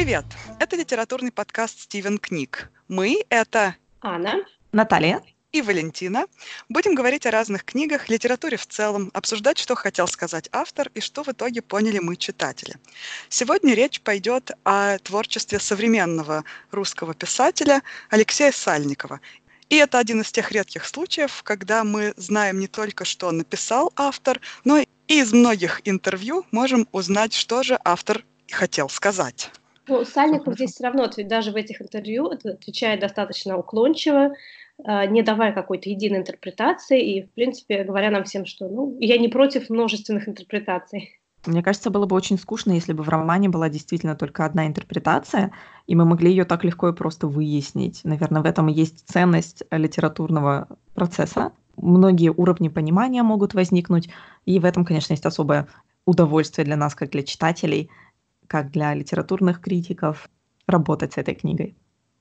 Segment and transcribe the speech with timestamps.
[0.00, 0.24] Привет!
[0.58, 2.70] Это литературный подкаст «Стивен книг».
[2.88, 6.24] Мы— это Анна, Наталья и Валентина.
[6.70, 11.22] Будем говорить о разных книгах, литературе в целом, обсуждать, что хотел сказать автор и что
[11.22, 12.76] в итоге поняли мы, читатели.
[13.28, 19.20] Сегодня речь пойдет о творчестве современного русского писателя Алексея Сальникова.
[19.68, 24.40] И это один из тех редких случаев, когда мы знаем не только, что написал автор,
[24.64, 29.50] но и из многих интервью можем узнать, что же автор хотел сказать.
[29.90, 34.34] Ну, Сальников здесь все равно, даже в этих интервью отвечает достаточно уклончиво,
[34.84, 39.18] а, не давая какой-то единой интерпретации, и, в принципе, говоря нам всем, что ну, я
[39.18, 41.18] не против множественных интерпретаций.
[41.44, 45.52] Мне кажется, было бы очень скучно, если бы в романе была действительно только одна интерпретация,
[45.88, 48.02] и мы могли ее так легко и просто выяснить.
[48.04, 51.50] Наверное, в этом и есть ценность литературного процесса.
[51.76, 54.08] Многие уровни понимания могут возникнуть,
[54.44, 55.66] и в этом, конечно, есть особое
[56.06, 57.90] удовольствие для нас, как для читателей,
[58.50, 60.28] как для литературных критиков,
[60.66, 61.76] работать с этой книгой.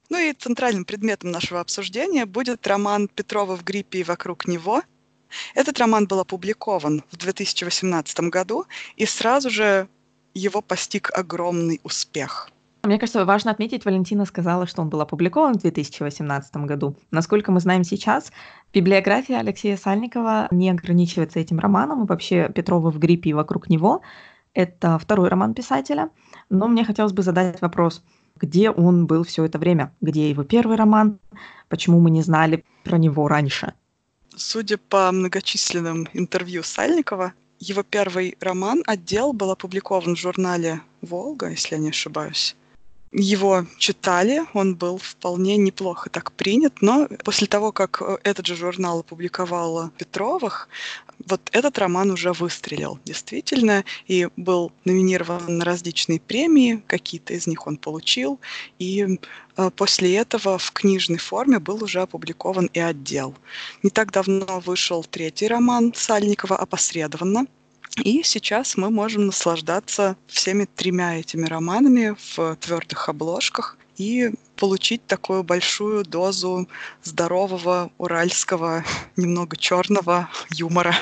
[0.09, 4.83] Ну и центральным предметом нашего обсуждения будет роман Петрова в гриппе и вокруг него.
[5.55, 9.87] Этот роман был опубликован в 2018 году, и сразу же
[10.35, 12.51] его постиг огромный успех.
[12.83, 16.95] Мне кажется, важно отметить, Валентина сказала, что он был опубликован в 2018 году.
[17.09, 18.31] Насколько мы знаем сейчас,
[18.71, 24.01] библиография Алексея Сальникова не ограничивается этим романом, и вообще Петрова в гриппе и вокруг него–
[24.53, 26.09] это второй роман писателя,
[26.49, 28.03] но мне хотелось бы задать вопрос,
[28.35, 31.19] где он был все это время, где его первый роман,
[31.67, 33.73] почему мы не знали про него раньше.
[34.35, 41.75] Судя по многочисленным интервью Сальникова, его первый роман «Отдел» был опубликован в журнале «Волга», если
[41.75, 42.55] я не ошибаюсь
[43.11, 48.55] его читали, он был вполне неплохо так принят, но после того, как э, этот же
[48.55, 50.69] журнал опубликовал Петровых,
[51.27, 57.67] вот этот роман уже выстрелил, действительно, и был номинирован на различные премии, какие-то из них
[57.67, 58.39] он получил,
[58.77, 59.19] и
[59.57, 63.35] э, после этого в книжной форме был уже опубликован и отдел.
[63.83, 67.47] Не так давно вышел третий роман Сальникова «Опосредованно»,
[67.97, 75.43] и сейчас мы можем наслаждаться всеми тремя этими романами в твердых обложках и получить такую
[75.43, 76.67] большую дозу
[77.03, 78.83] здорового уральского,
[79.17, 80.95] немного черного юмора.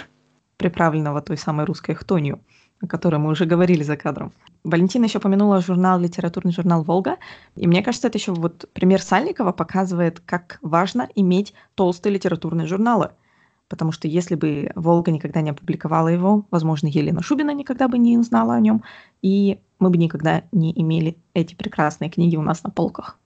[0.57, 2.39] Приправленного той самой русской хтонью,
[2.81, 4.33] о которой мы уже говорили за кадром.
[4.63, 7.17] Валентина еще упомянула журнал, литературный журнал «Волга».
[7.55, 13.11] И мне кажется, это еще вот пример Сальникова показывает, как важно иметь толстые литературные журналы–
[13.69, 18.17] потому что если бы «Волга» никогда не опубликовала его, возможно, Елена Шубина никогда бы не
[18.21, 18.83] знала о нем,
[19.21, 23.19] и мы бы никогда не имели эти прекрасные книги у нас на полках.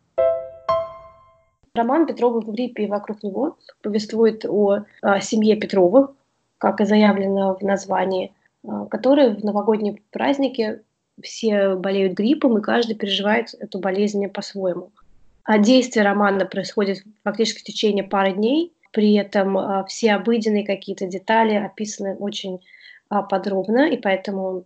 [1.74, 6.12] Роман Петрова в гриппе и вокруг него повествует о, о семье Петровых,
[6.58, 8.34] как и заявлено в названии,
[8.68, 10.82] а, которые в новогодние праздники
[11.24, 14.92] все болеют гриппом, и каждый переживает эту болезнь по-своему.
[15.44, 21.08] А действие романа происходит фактически в течение пары дней– при этом а, все обыденные какие-то
[21.08, 22.60] детали описаны очень
[23.10, 24.66] а, подробно, и поэтому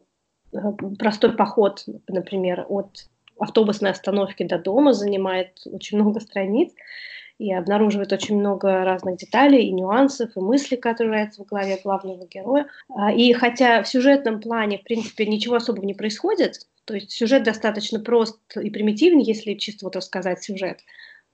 [0.53, 3.07] а, простой поход, например, от
[3.39, 6.71] автобусной остановки до дома занимает очень много страниц
[7.37, 12.67] и обнаруживает очень много разных деталей и нюансов, и мыслей, которые в голове главного героя.
[13.13, 17.99] И хотя в сюжетном плане, в принципе, ничего особого не происходит, то есть сюжет достаточно
[17.99, 20.79] прост и примитивен, если чисто вот рассказать сюжет,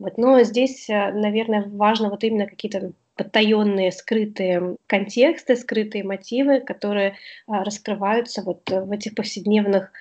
[0.02, 0.18] вот.
[0.18, 7.64] Но здесь, э, наверное, важно вот именно какие-то подтаенные, скрытые контексты, скрытые мотивы, которые а,
[7.64, 9.92] раскрываются вот в этих повседневных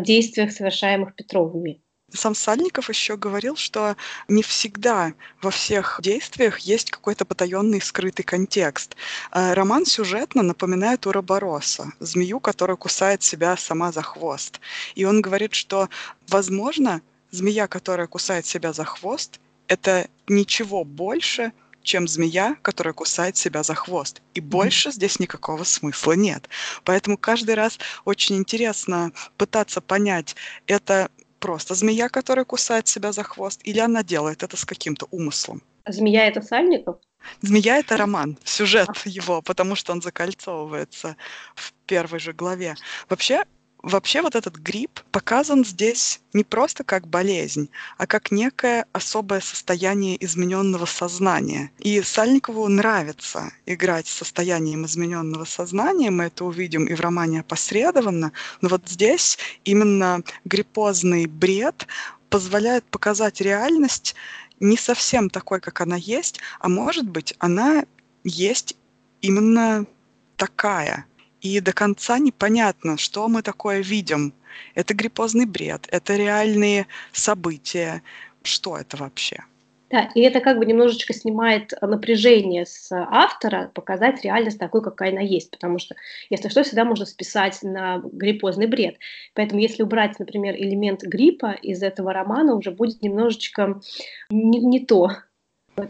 [0.00, 1.80] действиях, совершаемых Петровыми.
[2.12, 3.96] Сам Сальников еще говорил, что
[4.28, 8.96] не всегда во всех действиях есть какой-то потаенный скрытый контекст.
[9.32, 14.60] Роман сюжетно напоминает Уробороса, змею, которая кусает себя сама за хвост.
[14.94, 15.88] И он говорит, что,
[16.28, 21.52] возможно, змея, которая кусает себя за хвост, это ничего больше,
[21.82, 24.20] чем змея, которая кусает себя за хвост.
[24.34, 26.48] И больше здесь никакого смысла нет.
[26.84, 30.36] Поэтому каждый раз очень интересно пытаться понять,
[30.66, 35.62] это просто змея, которая кусает себя за хвост, или она делает это с каким-то умыслом.
[35.86, 36.96] Змея это Сальников?
[37.40, 41.16] Змея это роман, сюжет его, потому что он закольцовывается
[41.54, 42.74] в первой же главе.
[43.08, 43.44] Вообще,
[43.88, 50.22] Вообще вот этот грипп показан здесь не просто как болезнь, а как некое особое состояние
[50.22, 51.70] измененного сознания.
[51.78, 58.32] И Сальникову нравится играть с состоянием измененного сознания, мы это увидим и в романе «Опосредованно»,
[58.60, 61.86] но вот здесь именно гриппозный бред
[62.28, 64.14] позволяет показать реальность
[64.60, 67.86] не совсем такой, как она есть, а может быть, она
[68.22, 68.76] есть
[69.22, 69.86] именно
[70.36, 71.06] такая–
[71.40, 74.32] и до конца непонятно, что мы такое видим
[74.74, 78.02] Это гриппозный бред, это реальные события.
[78.42, 79.44] Что это вообще?
[79.90, 85.22] Да, и это как бы немножечко снимает напряжение с автора, показать реальность такой, какая она
[85.22, 85.94] есть, потому что,
[86.28, 88.96] если что, всегда можно списать на гриппозный бред.
[89.34, 93.80] Поэтому если убрать, например, элемент гриппа из этого романа, уже будет немножечко
[94.28, 95.10] не, не то,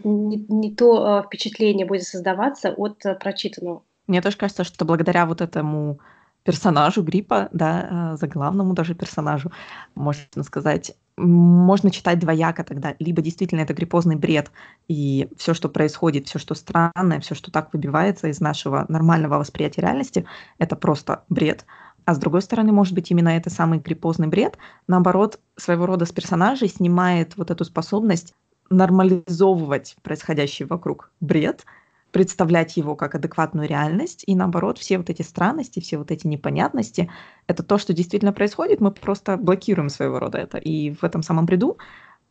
[0.05, 3.83] не, не то э, впечатление будет создаваться от э, прочитанного.
[4.09, 5.99] Мне тоже кажется, что благодаря вот этому
[6.43, 9.51] персонажу Гриппа, да, э, заглавному даже персонажу,
[9.93, 12.95] можно сказать, можно читать двояко тогда.
[12.97, 14.51] Либо действительно это гриппозный бред,
[14.87, 19.81] и все, что происходит, все, что странное, все, что так выбивается из нашего нормального восприятия
[19.81, 20.25] реальности,
[20.57, 21.65] это просто бред.
[22.05, 24.57] А с другой стороны, может быть, именно это самый гриппозный бред,
[24.87, 28.33] наоборот, своего рода с персонажей снимает вот эту способность
[28.71, 31.63] нормализовывать происходящий вокруг бред–
[32.11, 37.11] представлять его как адекватную реальность, и наоборот, все вот эти странности, все вот эти непонятности,
[37.47, 40.57] это то, что действительно происходит, мы просто блокируем своего рода это.
[40.57, 41.77] И в этом самом бреду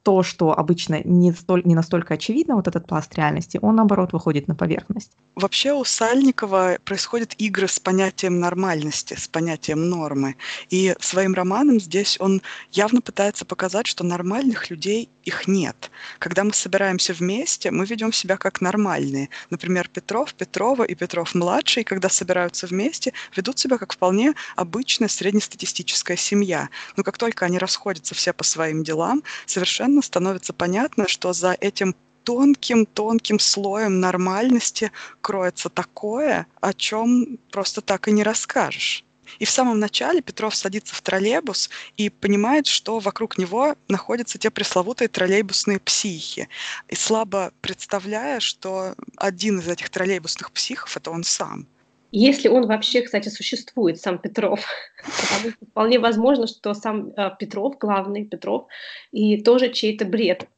[0.02, 4.48] то, что обычно не, столь, не настолько очевидно, вот этот пласт реальности, он, наоборот, выходит
[4.48, 5.12] на поверхность.
[5.34, 10.36] Вообще у Сальникова происходят игры с понятием нормальности, с понятием нормы.
[10.68, 12.42] И своим романом здесь он
[12.72, 15.90] явно пытается показать, что нормальных людей их нет.
[16.18, 19.28] Когда мы собираемся вместе, мы ведем себя как нормальные.
[19.50, 26.68] Например, Петров, Петрова и Петров-младший, когда собираются вместе, ведут себя как вполне обычная среднестатистическая семья.
[26.96, 31.56] Но как только они расходятся все по своим делам, совершенно постепенно становится понятно, что за
[31.60, 34.90] этим тонким-тонким слоем нормальности
[35.20, 39.04] кроется такое, о чем просто так и не расскажешь.
[39.40, 44.50] И в самом начале Петров садится в троллейбус и понимает, что вокруг него находятся те
[44.50, 46.48] пресловутые троллейбусные психи.
[46.88, 51.66] И слабо представляя, что один из этих троллейбусных психов— это он сам.
[52.10, 54.64] Если он вообще, кстати, существует, сам Петров,
[54.96, 58.66] потому что вполне возможно, что сам э, Петров, главный Петров,
[59.12, 60.48] и тоже чей-то бред.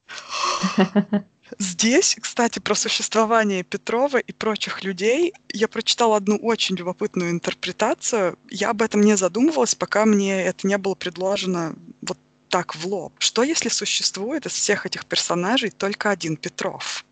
[1.58, 8.38] Здесь, кстати, про существование Петрова и прочих людей я прочитала одну очень любопытную интерпретацию.
[8.50, 12.18] Я об этом не задумывалась, пока мне это не было предложено вот
[12.48, 13.14] так в лоб.
[13.18, 17.04] Что если существует из всех этих персонажей только один Петров?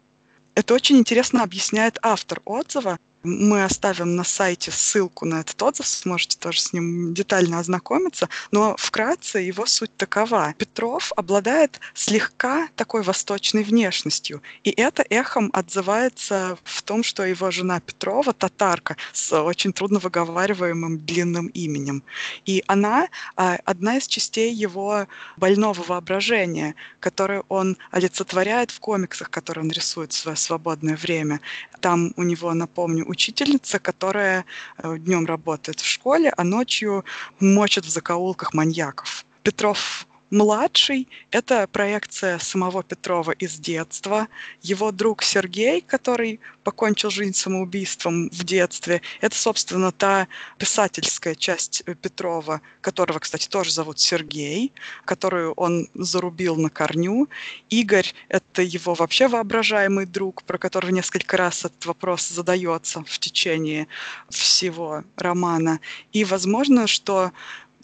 [0.54, 6.38] Это очень интересно объясняет автор отзыва, мы оставим на сайте ссылку на этот отзыв, сможете
[6.38, 8.28] тоже с ним детально ознакомиться.
[8.50, 10.54] Но вкратце его суть такова.
[10.56, 14.42] Петров обладает слегка такой восточной внешностью.
[14.64, 20.98] И это эхом отзывается в том, что его жена Петрова, татарка, с очень трудно выговариваемым
[20.98, 22.02] длинным именем.
[22.46, 25.06] И она а, одна из частей его
[25.36, 31.40] больного воображения, которое он олицетворяет в комиксах, которые он рисует в свое свободное время.
[31.80, 34.44] Там у него, напомню, учительница, которая
[34.76, 37.04] э, днем работает в школе, а ночью
[37.40, 39.24] мочит в закоулках маньяков.
[39.42, 44.28] Петров Младший— это проекция самого Петрова из детства.
[44.60, 50.28] Его друг Сергей, который покончил жизнь самоубийством в детстве, это, собственно, та
[50.58, 54.74] писательская часть э, Петрова, которого, кстати, тоже зовут Сергей,
[55.06, 57.30] которую он зарубил на корню.
[57.70, 63.88] Игорь— это его вообще воображаемый друг, про которого несколько раз этот вопрос задается в течение
[64.28, 65.80] всего романа.
[66.12, 67.32] И возможно, что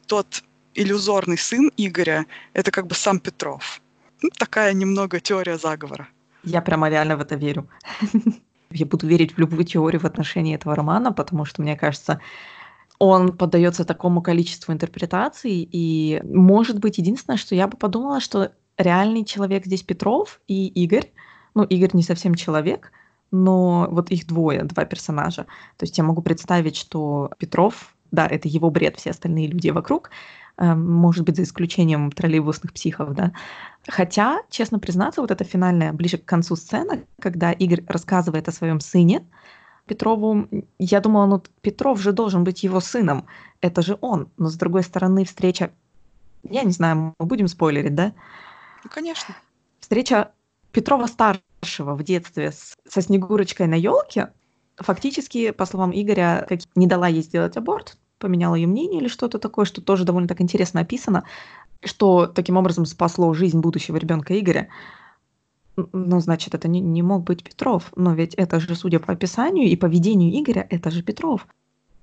[0.06, 3.80] тот иллюзорный сын Игоря— это как бы сам Петров.
[4.22, 6.08] Ну, такая немного теория заговора.
[6.42, 7.68] Я прямо реально в это верю.
[8.70, 12.20] Я буду верить в любую теорию в отношении этого романа, потому что, мне кажется,
[12.98, 19.24] он поддается такому количеству интерпретаций, и, может быть, единственное, что я бы подумала, что реальный
[19.24, 21.12] человек здесь Петров и Игорь.
[21.54, 22.90] Ну, Игорь не совсем человек,
[23.30, 25.44] но вот их двое, два персонажа.
[25.76, 30.10] То есть я могу представить, что Петров, да, это его бред, все остальные люди вокруг,
[30.56, 33.32] может быть, за исключением троллейбусных психов, да.
[33.88, 38.80] Хотя, честно признаться, вот эта финальная, ближе к концу сцена, когда Игорь рассказывает о своем
[38.80, 39.26] сыне,
[39.86, 43.26] Петрову, я думала, ну, Петров же должен быть его сыном,
[43.60, 44.30] это же он.
[44.38, 45.72] Но, с другой стороны, встреча,
[46.42, 48.14] я не знаю, мы будем спойлерить, да?
[48.82, 49.34] Ну, конечно.
[49.80, 50.32] Встреча
[50.72, 54.30] Петрова старшего в детстве с, со Снегурочкой на елке
[54.76, 59.38] фактически, по словам Игоря, как не дала ей сделать аборт, поменяла ее мнение или что-то
[59.38, 61.24] такое, что тоже довольно так интересно описано,
[61.84, 64.68] что таким образом спасло жизнь будущего ребенка Игоря.
[65.76, 67.92] Ну, значит, это не, не мог быть Петров.
[67.96, 71.46] Но ведь это же, судя по описанию и поведению Игоря, это же Петров.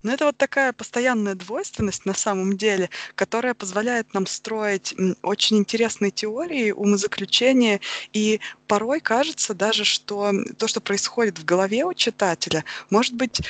[0.04, 6.12] Но это вот такая постоянная двойственность на самом деле, которая позволяет нам строить очень интересные
[6.12, 7.80] теории, умозаключения,
[8.14, 13.42] и порой кажется даже, что то, что происходит в голове у читателя, может быть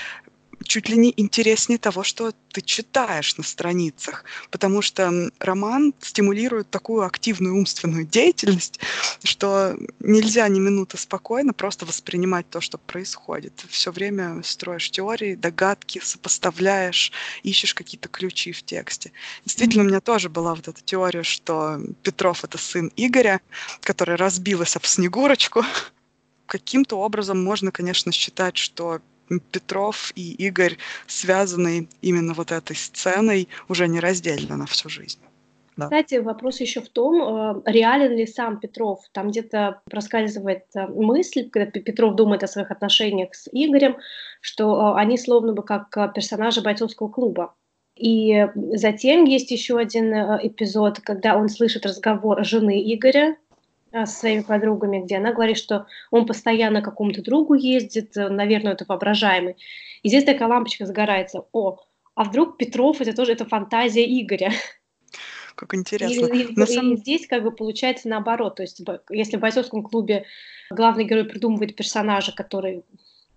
[0.64, 7.04] чуть ли не интереснее того, что ты читаешь на страницах, потому что роман стимулирует такую
[7.04, 8.80] активную умственную деятельность,
[9.24, 13.64] что нельзя ни минуты спокойно просто воспринимать то, что происходит.
[13.70, 17.12] Все время строишь теории, догадки, сопоставляешь,
[17.44, 19.12] ищешь какие-то ключи в тексте.
[19.46, 23.42] Действительно, у меня тоже была вот эта теория, что Петров— это сын Игоря,
[23.82, 25.64] который разбилась об Снегурочку.
[26.46, 29.00] Каким-то образом можно, конечно, считать, что
[29.40, 35.20] Петров и Игорь связаны именно вот этой сценой уже нераздельно на всю жизнь.
[35.78, 35.86] Да.
[35.86, 39.00] Кстати, вопрос еще в том, э, реален ли сам Петров.
[39.14, 43.98] Там где-то проскальзывает э, мысль, когда Петров думает о своих отношениях с Игорем,
[44.42, 47.56] что э, они словно бы как персонажи бойцовского клуба.
[47.96, 53.38] И затем есть еще один эпизод, когда он слышит разговор жены Игоря
[53.92, 58.86] со своими подругами, где она говорит, что он постоянно к какому-то другу ездит, наверное, это
[58.88, 59.58] воображаемый.
[60.04, 61.46] И здесь такая лампочка загорается.
[61.52, 61.80] О,
[62.16, 64.52] а вдруг Петров это тоже это фантазия Игоря?
[65.56, 66.26] Как интересно.
[66.28, 66.94] И, и, самом...
[66.94, 68.56] и здесь как бы получается наоборот.
[68.56, 70.26] То есть если в бойцовском клубе
[70.70, 72.84] главный герой придумывает персонажа, который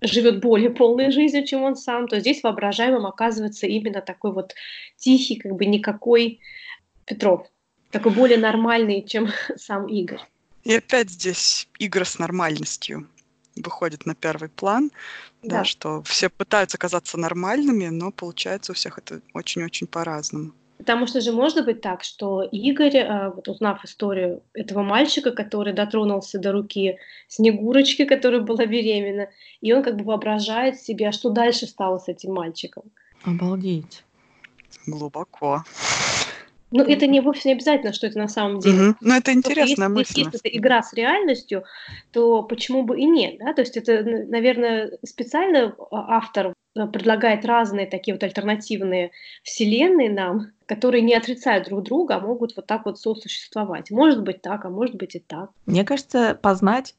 [0.01, 4.55] живет более полной жизнью, чем он сам, то здесь воображаемым оказывается именно такой вот
[4.97, 6.41] тихий, как бы никакой
[7.05, 7.47] Петров.
[7.91, 10.21] Такой более нормальный, чем сам Игорь.
[10.65, 13.07] И опять здесь игры с нормальностью
[13.57, 14.91] выходит на первый план,
[15.43, 15.59] да.
[15.59, 20.53] да, что все пытаются казаться нормальными, но получается у всех это очень-очень по-разному.
[20.79, 25.73] Потому что же может быть так, что Игорь, э, вот узнав историю этого мальчика, который
[25.73, 29.29] дотронулся до руки Снегурочки, которая была беременна,
[29.61, 32.85] и он как бы воображает себе, а что дальше стало с этим мальчиком.
[33.23, 34.05] Обалдеть.
[34.87, 35.65] Глубоко.
[36.75, 38.89] Ну, это не вовсе не обязательно, что это на самом деле.
[38.89, 38.97] Угу.
[39.01, 40.21] Но это интересная если, мысль.
[40.21, 41.63] Если это игра с реальностью,
[42.11, 43.55] то почему бы и нет, да?
[43.55, 49.13] То есть это, наверное, специально автор э, предлагает разные такие вот альтернативные
[49.45, 53.93] вселенные нам, которые не отрицают друг друга, а могут вот так вот сосуществовать.
[53.93, 55.51] Может быть так, а может быть и так.
[55.67, 56.97] Мне кажется, познать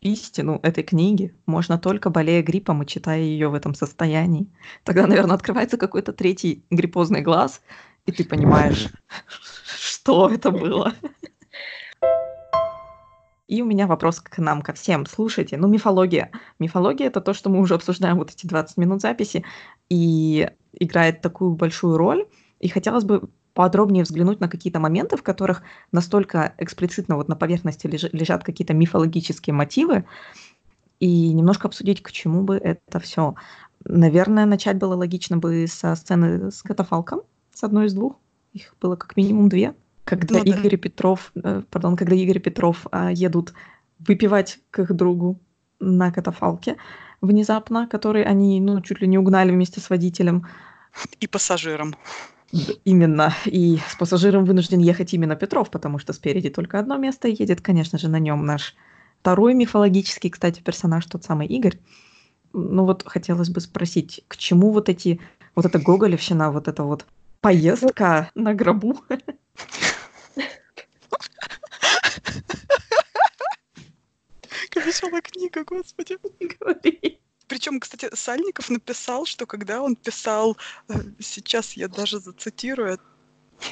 [0.00, 4.48] истину этой книги можно только болея гриппом и читая ее в этом состоянии.
[4.82, 7.62] Тогда, наверное, открывается какой-то третий гриппозный глаз,
[8.06, 8.88] и ты понимаешь,
[9.66, 10.92] что это было.
[13.48, 15.04] И у меня вопрос к нам, ко всем.
[15.04, 16.30] Слушайте, ну мифология.
[16.58, 19.44] Мифология— это то, что мы уже обсуждаем вот эти 20 минут записи,
[19.90, 22.26] и играет такую большую роль.
[22.60, 27.86] И хотелось бы подробнее взглянуть на какие-то моменты, в которых настолько эксплицитно вот на поверхности
[27.86, 30.06] лежат какие-то мифологические мотивы,
[30.98, 33.34] и немножко обсудить, к чему бы это все.
[33.84, 37.22] Наверное, начать было логично бы со сцены с катафалком,
[37.54, 38.16] с одной из двух.
[38.52, 39.74] Их было как минимум две.
[40.04, 40.76] Когда ну, Игорь да.
[40.78, 43.54] Петров, э, пардон, когда Игорь Петров э, едут
[43.98, 45.38] выпивать к их другу
[45.80, 46.76] на катафалке
[47.20, 50.46] внезапно, который они, ну, чуть ли не угнали вместе с водителем.
[51.20, 51.94] И пассажиром.
[52.84, 53.32] Именно.
[53.46, 57.98] И с пассажиром вынужден ехать именно Петров, потому что спереди только одно место едет, конечно
[57.98, 58.74] же, на нем наш
[59.20, 61.78] второй мифологический, кстати, персонаж, тот самый Игорь.
[62.52, 65.20] Ну вот хотелось бы спросить, к чему вот эти,
[65.54, 67.06] вот эта гоголевщина, вот это вот
[67.42, 69.04] Поездка на гробу.
[74.70, 76.18] Какая веселая книга, господи.
[76.60, 77.20] Говори.
[77.48, 80.56] Причем, кстати, Сальников написал, что когда он писал,
[80.88, 83.00] э, сейчас я даже зацитирую,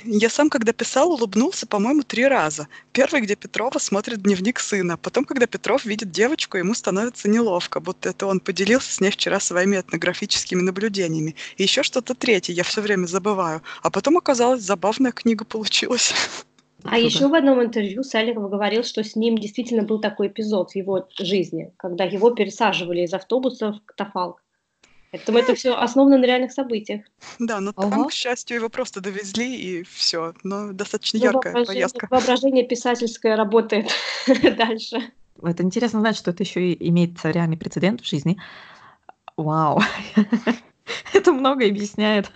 [0.04, 2.68] я сам, когда писал, улыбнулся, по-моему, три раза.
[2.92, 4.96] Первый, где Петрова смотрит дневник сына.
[4.96, 9.40] Потом, когда Петров видит девочку, ему становится неловко, будто это он поделился с ней вчера
[9.40, 11.34] своими этнографическими наблюдениями.
[11.56, 13.62] И еще что-то третье, я все время забываю.
[13.82, 16.12] А потом оказалось, забавная книга получилась.
[16.84, 20.76] А еще в одном интервью Саликов говорил, что с ним действительно был такой эпизод в
[20.76, 24.42] его жизни, когда его пересаживали из автобуса в катафалк.
[25.10, 27.04] Поэтому это все основано на реальных событиях.
[27.38, 27.90] Да, но ага.
[27.90, 30.34] там, к счастью, его просто довезли, и все.
[30.44, 32.06] Но достаточно ну, яркая поездка.
[32.10, 33.90] Воображение писательское работает
[34.56, 35.12] дальше.
[35.42, 38.38] Это интересно знать, что это еще и имеется реальный прецедент в жизни.
[39.36, 39.80] Вау.
[41.12, 42.30] это много объясняет.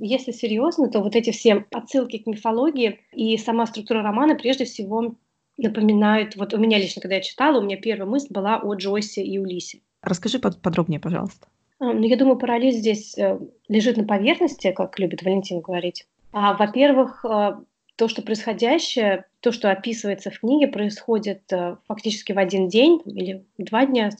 [0.00, 5.14] Если серьезно, то вот эти все отсылки к мифологии и сама структура романа прежде всего
[5.56, 9.22] напоминают, вот у меня лично, когда я читала, у меня первая мысль была о Джойсе
[9.22, 9.80] и Улисе.
[10.02, 11.46] Расскажи подробнее, пожалуйста.
[11.80, 16.06] А, ну, я думаю, параллель здесь э, лежит на поверхности, как любит Валентин говорить.
[16.32, 17.56] А, во-первых, э,
[17.96, 23.44] то, что происходящее, то, что описывается в книге, происходит э, фактически в один день или
[23.56, 24.10] два дня,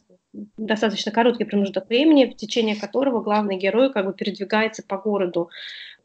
[0.56, 5.50] достаточно короткий промежуток времени, в течение которого главный герой как бы передвигается по городу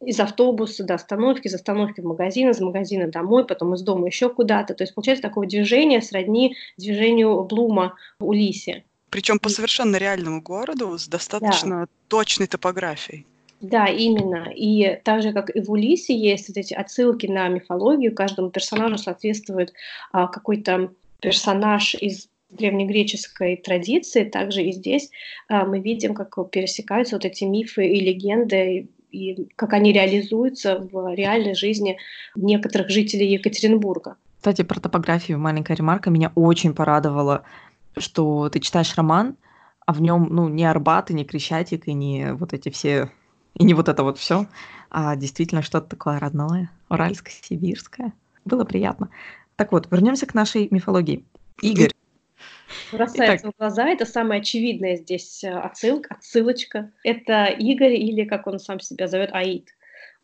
[0.02, 4.30] из автобуса до остановки, из остановки в магазин, из магазина домой, потом из дома еще
[4.30, 4.74] куда-то.
[4.74, 8.84] То есть получается такое движение сродни движению Блума в Улисе.
[9.16, 11.88] Причем по совершенно реальному городу с достаточно да.
[12.10, 13.26] точной топографией.
[13.62, 14.52] Да, именно.
[14.54, 18.98] И так же, как и в Улисе есть вот эти отсылки на мифологию, каждому персонажу
[18.98, 19.72] соответствует
[20.12, 20.92] а, какой-то
[21.22, 25.10] персонаж из древнегреческой традиции, также и здесь
[25.48, 31.16] а, мы видим, как пересекаются вот эти мифы и легенды, и как они реализуются в
[31.16, 31.98] реальной жизни
[32.36, 34.18] некоторых жителей Екатеринбурга.
[34.46, 37.46] Кстати, про топографию маленькая ремарка меня очень порадовала,
[37.98, 39.38] что ты читаешь роман,
[39.86, 43.12] а в нем, ну, не Арбат, и не Крещатик, и не вот эти все,
[43.54, 44.48] и не вот это вот все,
[44.90, 48.14] а действительно что-то такое родное, уральское, сибирское.
[48.46, 49.10] Было приятно.
[49.56, 51.26] Так вот, вернемся к нашей мифологии.
[51.62, 51.92] Игорь,
[52.92, 56.92] Бросается в глаза, это самая очевидная здесь э, отсылка, отсылочка.
[57.04, 59.70] Это Игорь или, как он сам себя зовет, Аид,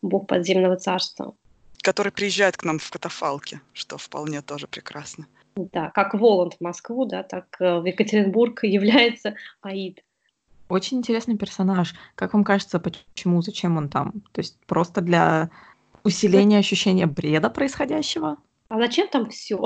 [0.00, 1.34] бог подземного царства.
[1.82, 5.26] Который приезжает к нам в катафалке, что вполне тоже прекрасно.
[5.54, 10.02] Да, как Воланд в Москву, да, так э, в Екатеринбург является Аид.
[10.68, 11.94] Очень интересный персонаж.
[12.14, 14.22] Как вам кажется, почему, зачем он там?
[14.32, 15.50] То есть просто для
[16.04, 18.38] усиления ощущения бреда происходящего?
[18.68, 19.62] А зачем там все?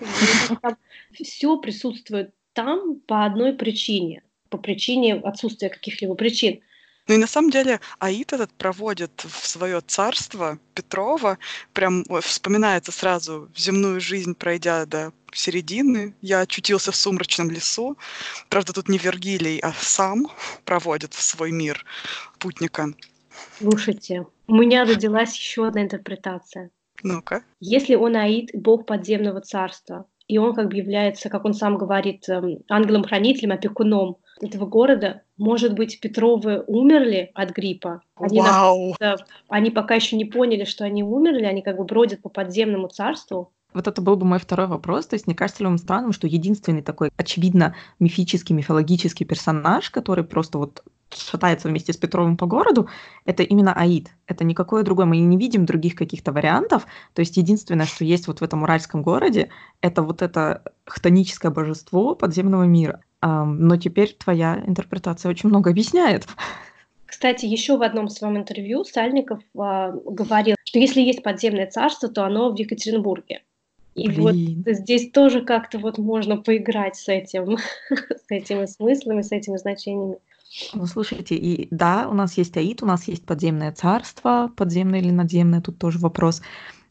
[1.12, 6.60] Все присутствует там по одной причине, по причине отсутствия каких-либо причин.
[7.08, 11.38] Ну и на самом деле Аид этот проводит в свое царство Петрова,
[11.72, 16.14] прям вспоминается сразу земную жизнь, пройдя до середины.
[16.20, 17.96] Я очутился в сумрачном лесу.
[18.50, 20.26] Правда, тут не Вергилий, а сам
[20.66, 21.84] проводит в свой мир
[22.38, 22.88] путника.
[23.58, 26.70] Слушайте, у меня родилась еще одна интерпретация.
[27.02, 27.42] Ну-ка.
[27.60, 32.28] Если он Аид, бог подземного царства, и он как бы является, как он сам говорит,
[32.28, 38.02] эм, ангелом-хранителем, опекуном этого города, может быть, Петровы умерли от гриппа.
[38.16, 38.94] Они, Вау.
[39.48, 43.52] они пока еще не поняли, что они умерли, они как бы бродят по подземному царству.
[43.74, 45.06] Вот это был бы мой второй вопрос.
[45.06, 50.24] То есть не кажется ли вам странным, что единственный такой, очевидно, мифический, мифологический персонаж, который
[50.24, 52.88] просто вот шатается вместе с Петровым по городу,
[53.24, 54.08] это именно Аид.
[54.26, 55.06] Это никакое другое.
[55.06, 56.86] Мы не видим других каких-то вариантов.
[57.14, 62.14] То есть единственное, что есть вот в этом уральском городе, это вот это хтоническое божество
[62.14, 63.02] подземного мира.
[63.20, 66.26] Но теперь твоя интерпретация очень много объясняет.
[67.06, 72.24] Кстати, еще в одном своем интервью Сальников э, говорил, что если есть подземное царство, то
[72.24, 73.40] оно в Екатеринбурге.
[73.94, 74.62] И Блин.
[74.64, 77.56] вот здесь тоже как-то вот можно поиграть с этим,
[77.90, 80.18] с этими смыслами, с этими значениями.
[80.74, 85.10] Ну, слушайте, и да, у нас есть Аид, у нас есть подземное царство, подземное или
[85.10, 86.42] надземное, тут тоже вопрос.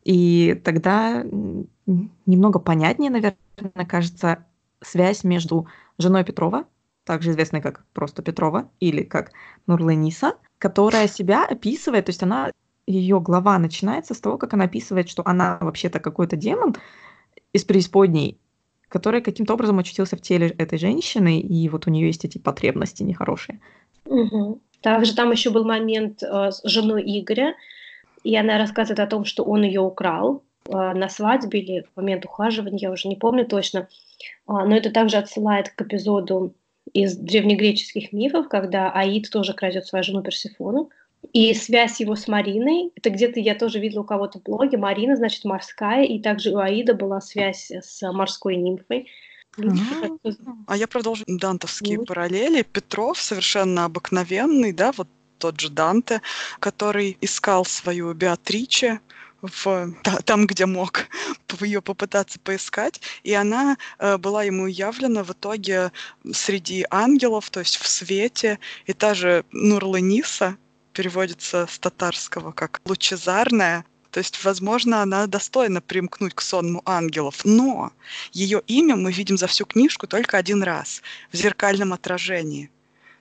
[0.04, 1.24] И тогда
[2.26, 4.46] немного понятнее, наверное, кажется,
[4.82, 6.66] связь между женой Петрова,
[7.04, 9.32] также известной как просто Петрова или как
[9.66, 12.52] Нурлениса, которая себя описывает, то есть она,
[12.86, 16.76] ее глава начинается с того, как она описывает, что она вообще-то какой-то демон
[17.54, 18.40] из преисподней,
[18.90, 23.04] который каким-то образом очутился в теле этой женщины, и вот у нее есть эти потребности
[23.04, 23.60] нехорошие.
[24.06, 24.62] Угу.
[24.82, 27.56] Также там еще был момент э, с женой Игоря,
[28.24, 32.26] и она рассказывает о том, что он ее украл э, на свадьбе или в момент
[32.26, 33.88] ухаживания, я уже не помню точно.
[34.46, 36.56] А, но это также отсылает к эпизоду
[36.94, 40.90] из древнегреческих мифов, когда Аид тоже крадет свою жену Персифону.
[41.34, 45.16] И связь его с Мариной, это где-то я тоже видела у кого-то в блоге, Марина,
[45.16, 49.08] значит, морская, и также у Аида была связь с морской нимфой.
[50.68, 52.62] А я продолжу дантовские параллели.
[52.62, 55.08] Петров совершенно обыкновенный, да, вот
[55.40, 56.22] тот же Данте,
[56.60, 59.00] который искал свою Беатриче,
[59.42, 59.94] в,
[60.26, 61.08] там, где мог
[61.62, 65.92] ее попытаться поискать, и она э, была ему явлена в итоге
[66.32, 70.58] среди ангелов, то есть в свете, и та же Нурланиса,
[70.94, 77.92] переводится с татарского как «лучезарная», то есть, возможно, она достойна примкнуть к сонму ангелов, но
[78.32, 82.72] ее имя мы видим за всю книжку только один раз в зеркальном отражении.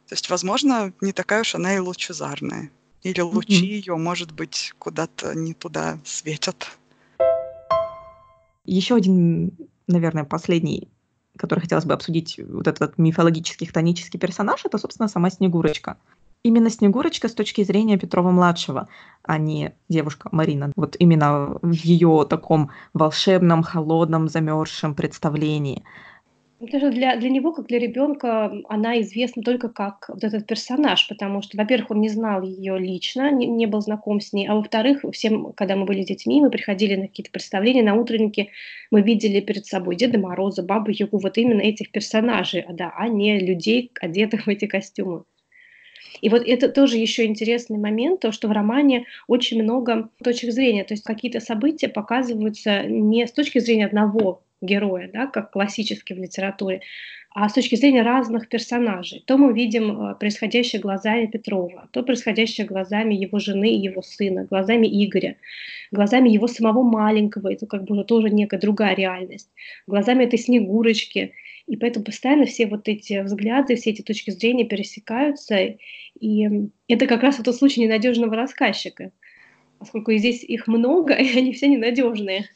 [0.09, 2.70] То есть, возможно, не такая уж она и лучезарная.
[3.02, 3.80] Или лучи mm-hmm.
[3.80, 6.78] ее, может быть, куда-то не туда светят.
[8.64, 9.52] Еще один,
[9.87, 10.88] наверное, последний,
[11.37, 15.96] который хотелось бы обсудить, вот этот мифологический, хтонический персонаж, это, собственно, сама Снегурочка
[16.46, 18.88] именно Снегурочка с точки зрения Петрова-младшего,
[19.24, 20.72] а не девушка Марина.
[20.76, 25.82] Вот именно в ее таком волшебном, холодном, замерзшем представлении.
[26.59, 31.42] Даже для, для него, как для ребенка, она известна только как вот этот персонаж, потому
[31.42, 35.05] что, во-первых, он не знал ее лично, не, не был знаком с ней, а во-вторых,
[35.12, 38.53] всем, когда мы были детьми, мы приходили на какие-то представления, на утренники,
[38.90, 43.38] мы видели перед собой Деда Мороза, Бабу Ягу, вот именно этих персонажей, да, а не
[43.38, 45.25] людей, одетых в эти костюмы.
[46.23, 50.85] И вот это тоже еще интересный момент, то, что в романе очень много точек зрения,
[50.85, 56.19] то есть какие-то события показываются не с точки зрения одного героя, да, как классически в
[56.19, 56.81] литературе,
[57.38, 59.23] а с точки зрения разных персонажей.
[59.27, 64.47] То мы видим э, происходящее глазами Петрова, то происходящее глазами его жены и его сына,
[64.49, 65.37] глазами Игоря,
[65.92, 69.51] глазами его самого маленького, это как бы уже тоже некая другая реальность,
[69.87, 71.35] глазами этой Снегурочки.
[71.66, 75.77] И поэтому постоянно все вот эти взгляды, все эти точки зрения пересекаются,
[76.19, 76.49] и
[76.88, 79.12] это как раз в тот случай ненадежного рассказчика,
[79.79, 82.49] поскольку здесь их много, и они все ненадежные.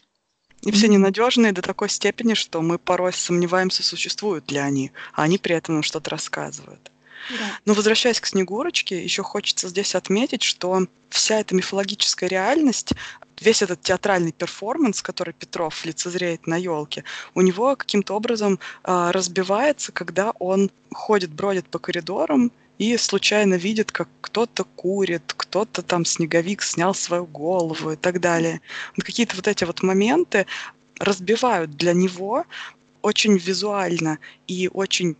[0.62, 5.38] И все ненадежные до такой степени, что мы порой сомневаемся, существуют ли они, а они
[5.38, 6.90] при этом нам что-то рассказывают.
[7.31, 7.59] Да.
[7.64, 12.92] Но возвращаясь к Снегурочке, еще хочется здесь отметить, что вся эта мифологическая реальность,
[13.40, 19.92] весь этот театральный перформанс, который Петров лицезреет на елке, у него каким-то образом э, разбивается,
[19.92, 26.62] когда он ходит, бродит по коридорам и случайно видит, как кто-то курит, кто-то там снеговик
[26.62, 28.62] снял свою голову и так далее.
[28.97, 30.47] Вот какие-то вот эти вот моменты
[30.99, 32.47] разбивают для него
[33.03, 35.14] очень визуально и очень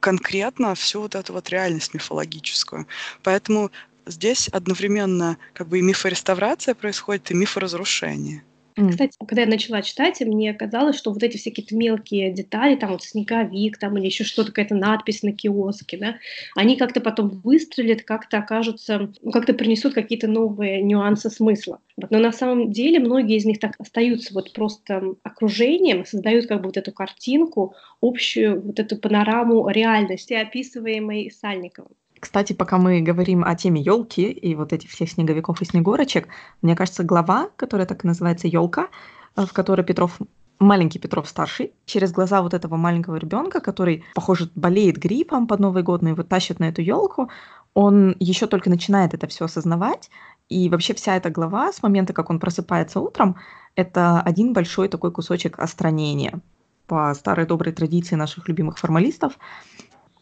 [0.00, 2.86] конкретно всю вот эту вот реальность мифологическую.
[3.22, 3.70] Поэтому
[4.04, 8.44] здесь одновременно как бы и мифореставрация происходит, и мифоразрушение.
[8.86, 12.92] Кстати, когда я начала читать, мне казалось, что вот эти все какие-то мелкие детали, там
[12.92, 16.16] вот снеговик, там или еще что-то, какая-то надпись на киоске, да,
[16.54, 21.80] они как-то потом выстрелят, как-то окажутся, ну, как-то принесут какие-то новые нюансы смысла.
[21.96, 22.10] Вот.
[22.10, 26.66] Но на самом деле многие из них так остаются вот просто окружением, создают как бы
[26.66, 31.92] вот эту картинку, общую вот эту панораму реальности, описываемой Сальниковым.
[32.20, 36.28] Кстати, пока мы говорим о теме елки и вот этих всех снеговиков и снегурочек,
[36.62, 38.88] мне кажется, глава, которая так и называется елка,
[39.36, 40.18] э, в которой Петров
[40.58, 45.82] маленький Петров старший, через глаза вот этого маленького ребенка, который, похоже, болеет гриппом под Новый
[45.82, 47.30] год, но его тащат на эту елку,
[47.74, 50.10] он еще только начинает это все осознавать,
[50.48, 53.36] и вообще вся эта глава с момента, как он просыпается утром,
[53.76, 56.40] это один большой такой кусочек остранения
[56.86, 59.38] по старой доброй традиции наших любимых формалистов,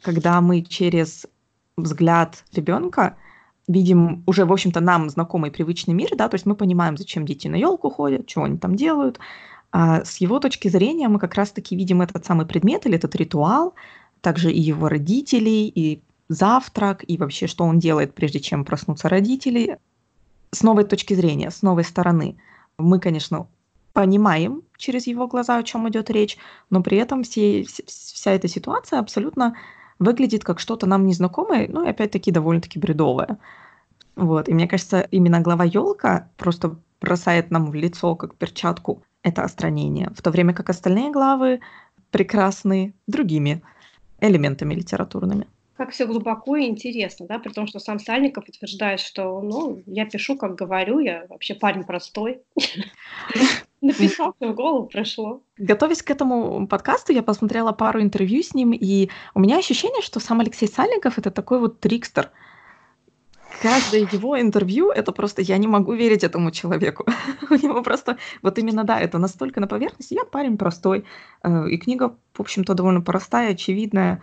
[0.02, 1.26] когда мы через
[1.76, 3.16] взгляд ребенка
[3.68, 7.48] видим уже, в общем-то, нам знакомый привычный мир, да, то есть мы понимаем, зачем дети
[7.48, 9.18] на елку ходят, что они там делают.
[9.72, 13.74] А с его точки зрения мы как раз-таки видим этот самый предмет или этот ритуал,
[14.20, 19.78] также и его родителей, и завтрак, и вообще, что он делает, прежде чем проснутся родители.
[20.52, 22.36] С новой точки зрения, с новой стороны.
[22.78, 23.48] Мы, конечно,
[23.92, 26.38] понимаем через его глаза, о чем идет речь,
[26.70, 29.56] но при этом все, вся эта ситуация абсолютно
[29.98, 33.38] выглядит как что-то нам незнакомое, ну и опять-таки довольно-таки бредовое.
[34.14, 34.48] Вот.
[34.48, 40.10] И мне кажется, именно глава елка просто бросает нам в лицо, как перчатку, это остранение,
[40.14, 41.60] в то время как остальные главы
[42.10, 43.62] прекрасны другими
[44.20, 45.46] элементами литературными.
[45.76, 50.06] Как все глубоко и интересно, да, при том, что сам Сальников утверждает, что, ну, я
[50.06, 52.40] пишу, как говорю, я вообще парень простой.
[53.86, 55.42] Написал, в голову пришло.
[55.58, 60.20] Готовясь к этому подкасту, я посмотрела пару интервью с ним, и у меня ощущение, что
[60.20, 62.30] сам Алексей Сальников— это такой вот трикстер.
[63.62, 65.40] Каждое его интервью— это просто...
[65.40, 67.06] Я не могу верить этому человеку.
[67.50, 68.16] У него просто...
[68.42, 70.14] Вот именно, да, это настолько на поверхности.
[70.14, 71.04] Я парень простой.
[71.42, 74.20] Э, и книга, в общем-то, довольно простая, очевидная.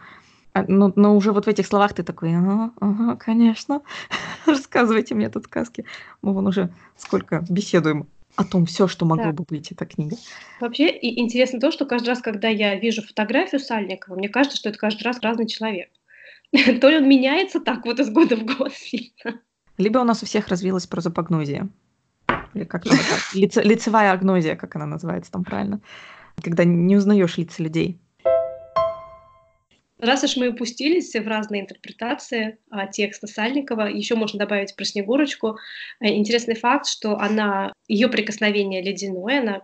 [0.53, 3.81] А, но, но уже вот в этих словах ты такой, ага, ага, конечно,
[4.45, 5.85] рассказывайте мне тут сказки.
[6.21, 9.31] Мы вон уже сколько беседуем о том все, что могло да.
[9.31, 10.15] бы быть эта книга.
[10.59, 14.69] Вообще и интересно то, что каждый раз, когда я вижу фотографию Сальникова, мне кажется, что
[14.69, 15.89] это каждый раз разный человек.
[16.51, 19.41] То ли он меняется так вот из года в год сильно.
[19.77, 21.69] Либо у нас у всех развилась прозапогнозия.
[22.53, 22.83] Или как?
[23.33, 25.81] Лице, лицевая агнозия, как она называется там правильно.
[26.41, 27.99] Когда не узнаешь лица людей.
[30.03, 35.57] Раз уж мы упустились в разные интерпретации а, текста Сальникова, еще можно добавить про Снегурочку.
[36.01, 39.61] Э, интересный факт, что она, ее прикосновение ледяное, она,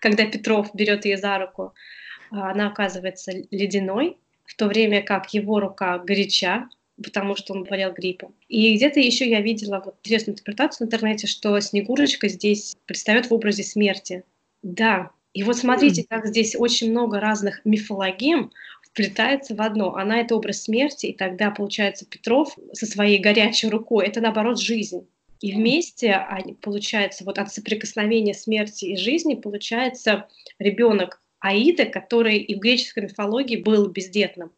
[0.00, 1.72] когда Петров берет ее за руку,
[2.30, 6.68] а, она оказывается ледяной, в то время как его рука горяча,
[7.02, 8.34] потому что он болел гриппом.
[8.46, 13.32] И где-то еще я видела вот интересную интерпретацию в интернете, что Снегурочка здесь предстает в
[13.32, 14.24] образе смерти.
[14.62, 18.50] Да, и вот смотрите, как здесь очень много разных мифологем,
[18.90, 19.94] вплетается в одно.
[19.94, 25.06] Она— это образ смерти, и тогда, получается, Петров со своей горячей рукой— это, наоборот, жизнь.
[25.40, 30.26] И вместе, они, получается, вот от соприкосновения смерти и жизни получается
[30.58, 34.50] ребенок Аида, который и в греческой мифологии был бездетным.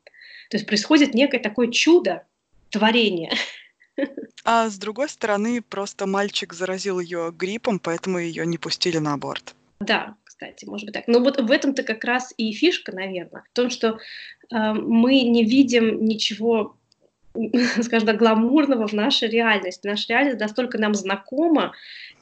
[0.49, 2.25] То есть происходит некое такое чудо,
[2.71, 3.31] творение.
[4.45, 9.55] А с другой стороны, просто мальчик заразил ее гриппом, поэтому ее не пустили на аборт.
[9.81, 11.07] Да, кстати, может быть так.
[11.07, 13.99] Но вот в этом-то как раз и фишка, наверное, в том, что
[14.51, 16.77] э, мы не видим ничего
[17.83, 19.87] скажем так, гламурного в нашей реальности.
[19.87, 21.75] Наша реальность настолько нам знакома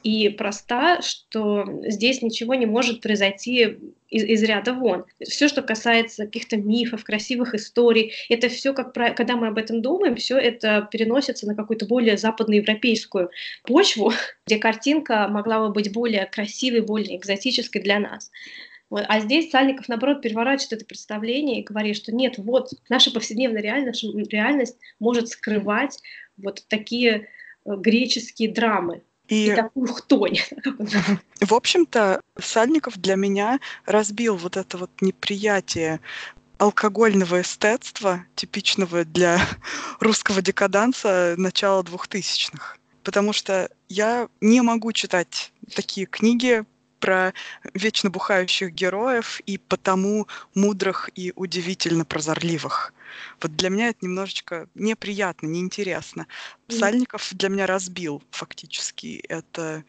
[0.03, 3.77] и проста, что здесь ничего не может произойти
[4.09, 5.05] из, из ряда вон.
[5.21, 10.15] Все, что касается каких-то мифов, красивых историй, это все, как когда мы об этом думаем,
[10.15, 13.29] все это переносится на какую-то более западноевропейскую
[13.63, 14.13] почву,
[14.45, 18.31] где картинка могла бы быть более красивой, более экзотической для нас.
[18.89, 19.05] Вот.
[19.07, 24.03] А здесь Сальников, наоборот, переворачивает это представление и говорит, что нет, вот наша повседневная реальность,
[24.31, 25.99] реальность может скрывать
[26.37, 27.27] вот такие
[27.65, 29.03] э, греческие драмы.
[29.27, 30.37] И, и такую хтонь.
[31.39, 35.99] В общем-то, Сальников для меня разбил вот это вот неприятие
[36.57, 39.39] алкогольного эстетства, типичного для
[39.99, 42.77] русского декаданса начала двухтысячных.
[43.03, 46.65] Потому что я не могу читать такие книги
[46.99, 47.33] про
[47.73, 52.93] вечно бухающих героев и потому мудрых и удивительно прозорливых.
[53.41, 56.27] Вот для меня это немножечко неприятно, неинтересно.
[56.67, 59.83] Псальников для меня разбил фактически это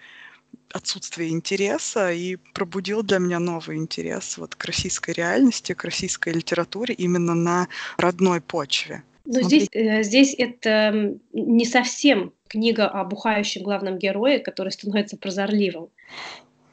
[0.72, 6.94] отсутствие интереса и пробудил для меня новый интерес вот к российской реальности, к российской литературе
[6.94, 9.02] именно на родной почве.
[9.24, 15.88] Но здесь, э, здесь это не совсем книга о бухающем главном герое, который становится прозорливым.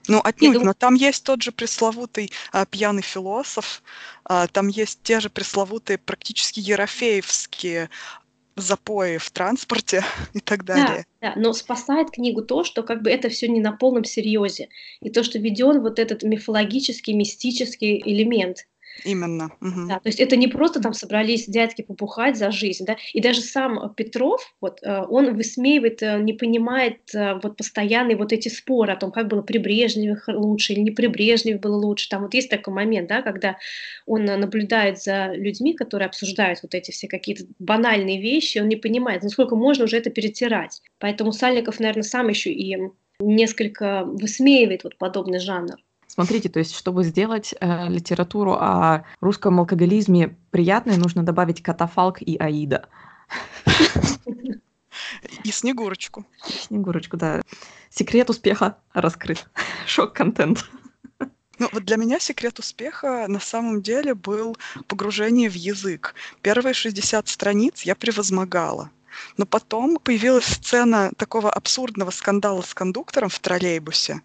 [0.08, 0.68] Ну, отнюдь, думаю...
[0.68, 3.84] но там есть тот же пресловутый а, пьяный философ,
[4.24, 7.90] а, там есть те же пресловутые практически ерофеевские
[8.56, 11.06] запои в транспорте и так далее.
[11.22, 14.70] Да, да, но спасает книгу то, что как бы это все не на полном серьезе,
[15.02, 18.68] и то, что введен вот этот мифологический, мистический элемент.
[19.06, 19.52] Именно.
[19.62, 19.88] Угу.
[19.88, 23.42] Да, то есть это не просто там собрались дядьки попухать за жизнь, да, и даже
[23.42, 28.94] сам Петров, вот, э, он высмеивает, э, не понимает э, вот постоянные вот эти споры
[28.94, 32.10] о том, как было при Брежневе лучше или не при Брежневе было лучше.
[32.10, 33.58] Там вот есть такой момент, да, когда
[34.06, 39.24] он наблюдает за людьми, которые обсуждают вот эти все какие-то банальные вещи, он не понимает,
[39.24, 40.82] насколько можно уже это перетирать.
[41.00, 42.78] Поэтому Сальников, наверное, сам еще и
[43.20, 45.78] несколько высмеивает вот подобный жанр.
[46.18, 52.36] Смотрите, то есть, чтобы сделать э, литературу о русском алкоголизме приятной, нужно добавить катафалк и
[52.38, 52.90] Аида.
[55.44, 56.26] И Снегурочку.
[56.44, 57.44] Снегурочку, да.
[57.92, 59.48] Секрет успеха раскрыт.
[59.86, 60.68] Шок-контент.
[61.60, 66.16] Ну, вот для меня секрет успеха на самом деле был погружение в язык.
[66.42, 68.90] Первые 60 страниц я превозмогала.
[69.38, 74.22] Но потом появилась сцена такого абсурдного скандала с кондуктором в троллейбусе,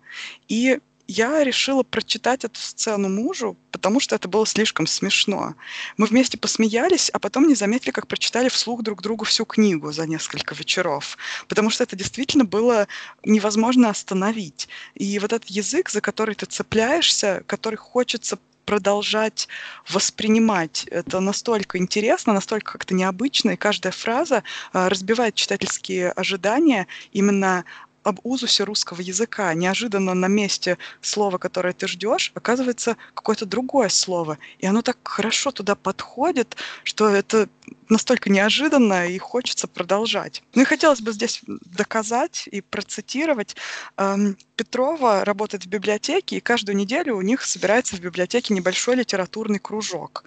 [0.48, 5.54] и я решила прочитать эту сцену мужу, потому что это было слишком смешно.
[5.96, 10.06] Мы вместе посмеялись, а потом не заметили, как прочитали вслух друг другу всю книгу за
[10.06, 11.16] несколько вечеров,
[11.48, 12.88] потому что это действительно было
[13.24, 14.68] невозможно остановить.
[14.94, 19.48] И вот этот язык, за который ты цепляешься, который хочется продолжать
[19.88, 20.86] воспринимать.
[20.90, 27.64] Это настолько интересно, настолько как-то необычно, и каждая фраза э, разбивает читательские ожидания именно
[28.02, 29.52] об узусе русского языка.
[29.54, 34.38] Неожиданно на месте слова, которое ты ждешь, оказывается какое-то другое слово.
[34.58, 37.48] И оно так хорошо туда подходит, что это
[37.88, 40.42] настолько неожиданно и хочется продолжать.
[40.54, 43.56] Ну и хотелось бы здесь доказать и процитировать.
[43.96, 49.58] Эм, Петрова работает в библиотеке, и каждую неделю у них собирается в библиотеке небольшой литературный
[49.58, 50.24] кружок.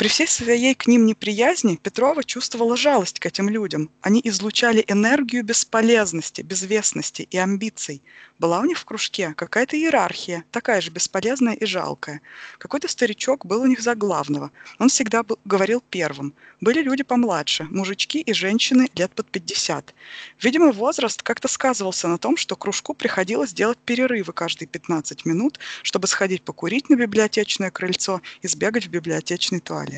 [0.00, 3.90] При всей своей к ним неприязни Петрова чувствовала жалость к этим людям.
[4.00, 8.02] Они излучали энергию бесполезности, безвестности и амбиций.
[8.38, 12.22] Была у них в кружке какая-то иерархия, такая же бесполезная и жалкая.
[12.56, 14.50] Какой-то старичок был у них за главного.
[14.78, 16.32] Он всегда был, говорил первым.
[16.62, 19.94] Были люди помладше, мужички и женщины лет под 50.
[20.40, 26.06] Видимо, возраст как-то сказывался на том, что кружку приходилось делать перерывы каждые 15 минут, чтобы
[26.06, 29.89] сходить покурить на библиотечное крыльцо и сбегать в библиотечный туалет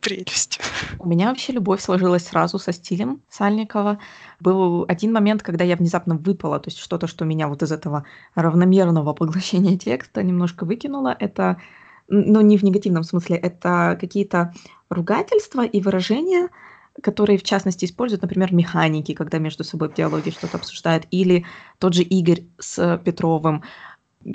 [0.00, 0.60] прелесть.
[0.98, 3.98] У меня вообще любовь сложилась сразу со стилем Сальникова.
[4.40, 8.04] Был один момент, когда я внезапно выпала, то есть что-то, что меня вот из этого
[8.34, 11.60] равномерного поглощения текста немножко выкинуло, это,
[12.08, 14.54] ну не в негативном смысле, это какие-то
[14.88, 16.48] ругательства и выражения,
[17.02, 21.44] которые, в частности, используют, например, механики, когда между собой в диалоге что-то обсуждают, или
[21.78, 23.62] тот же Игорь с Петровым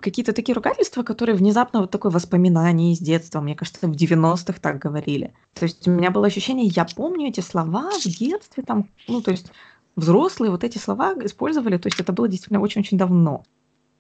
[0.02, 4.80] какие-то такие ругательства, которые внезапно вот такое воспоминание из детства, мне кажется, в 90-х так
[4.80, 5.34] говорили.
[5.54, 9.32] То есть у меня было ощущение, я помню эти слова в детстве, там, ну, то
[9.32, 9.52] есть
[9.96, 13.44] взрослые вот эти слова использовали, то есть это было действительно очень-очень давно.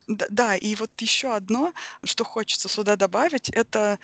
[0.07, 3.99] Да, и вот еще одно, что хочется сюда добавить, это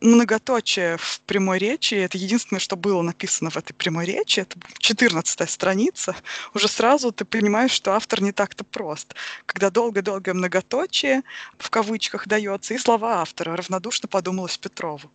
[0.00, 1.94] многоточие в прямой речи.
[1.94, 4.40] Это единственное, что было написано в этой прямой речи.
[4.40, 6.14] Это 14 страница.
[6.54, 9.14] Уже сразу ты понимаешь, что автор не так-то прост.
[9.46, 11.22] Когда долго-долгое многоточие
[11.58, 15.10] в кавычках дается, и слова автора равнодушно подумалось Петрову.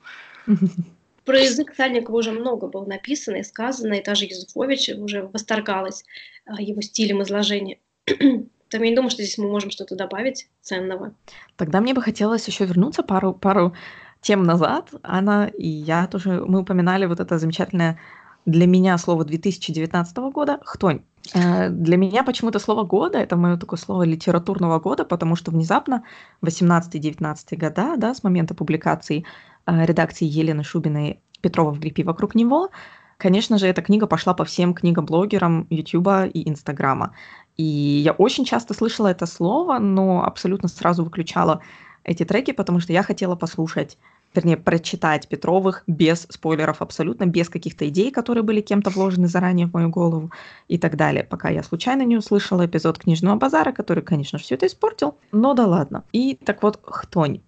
[1.25, 6.03] Про язык Сальникова уже много было написано и сказано, и даже Юзефович уже восторгалась
[6.45, 7.77] а, его стилем изложения.
[8.71, 11.13] Там я не думаю, что здесь мы можем что-то добавить ценного.
[11.57, 13.73] Тогда мне бы хотелось еще вернуться пару, пару
[14.21, 14.89] тем назад.
[15.03, 17.99] Анна и я тоже, мы упоминали вот это замечательное
[18.45, 21.01] для меня слово 2019 года «хтонь».
[21.33, 26.03] Э, для меня почему-то слово года– это мое такое слово литературного года, потому что внезапно
[26.41, 29.25] 18-19 года, да, с момента публикации
[29.65, 32.69] э, редакции Елены Шубиной «Петрова в гриппе вокруг него»,
[33.17, 37.13] конечно же, эта книга пошла по всем книгоблогерам Ютуба и Инстаграма.
[37.61, 41.61] И я очень часто слышала это слово, но абсолютно сразу выключала
[42.03, 43.99] эти треки, потому что я хотела послушать
[44.33, 49.73] вернее, прочитать Петровых без спойлеров абсолютно, без каких-то идей, которые были кем-то вложены заранее в
[49.73, 50.31] мою голову
[50.69, 54.67] и так далее, пока я случайно не услышала эпизод книжного базара, который, конечно все это
[54.67, 56.03] испортил, но да ладно.
[56.13, 57.41] И так вот, Хтонь.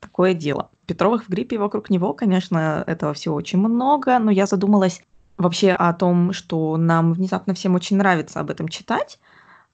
[0.00, 0.68] Такое дело.
[0.86, 5.00] Петровых в гриппе вокруг него, конечно, этого всего очень много, но я задумалась
[5.38, 9.20] вообще о том, что нам внезапно всем очень нравится об этом читать,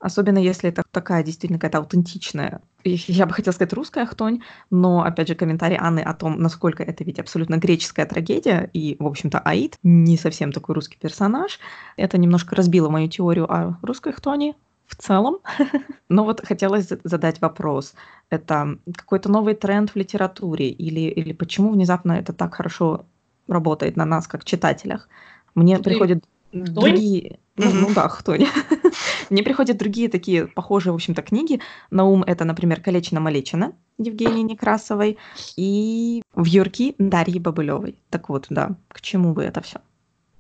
[0.03, 5.29] Особенно если это такая действительно какая-то аутентичная, я бы хотела сказать русская хтонь, но, опять
[5.29, 9.79] же, комментарий Анны о том, насколько это ведь абсолютно греческая трагедия, и, в общем-то, Аид
[9.85, 11.61] не совсем такой русский персонаж,
[11.97, 14.57] это немножко разбило мою теорию о русской хтони
[14.89, 15.39] в целом.
[16.09, 17.95] Но вот хотелось задать вопрос.
[18.29, 23.07] Это какой-то новый тренд в литературе или, или почему внезапно это так хорошо
[23.47, 25.09] работает на нас, как читателях?
[25.55, 25.85] Мне Ты...
[25.85, 27.39] приходит другие...
[27.57, 28.47] Ну, ну да, хтонь.
[29.31, 31.61] Мне приходят другие такие похожие, в общем-то, книги.
[31.91, 35.19] На ум это, например, «Калечина-малечина» Евгении Некрасовой
[35.57, 37.97] и в «Вьюрки» Дарьи Бабылевой.
[38.09, 39.81] Так вот, да, к чему бы это все?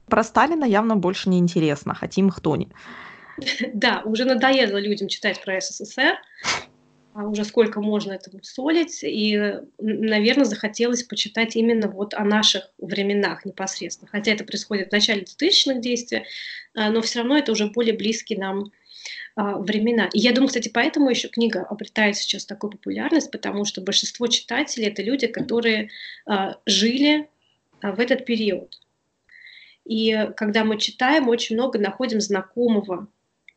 [0.07, 2.69] Про Сталина явно больше не интересно, хотим хтони.
[3.75, 6.17] Да, уже надоело людям читать про СССР,
[7.15, 14.09] уже сколько можно этому солить, и, наверное, захотелось почитать именно вот о наших временах непосредственно.
[14.11, 16.25] Хотя это происходит в начале 2000-х действий,
[16.75, 18.73] а, но все равно это уже более близкие нам
[19.37, 20.09] а, времена.
[20.13, 24.89] И я думаю, кстати, поэтому еще книга обретает сейчас такую популярность, потому что большинство читателей
[24.89, 25.91] это люди, которые
[26.25, 27.29] а, жили
[27.83, 28.79] в этот период.
[29.85, 33.09] И когда мы читаем, очень много находим знакомого,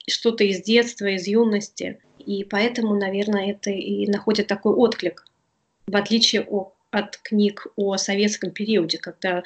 [0.07, 1.99] что-то из детства, из юности.
[2.25, 5.25] И поэтому, наверное, это и находит такой отклик,
[5.87, 6.47] в отличие
[6.91, 9.43] от книг о советском периоде, когда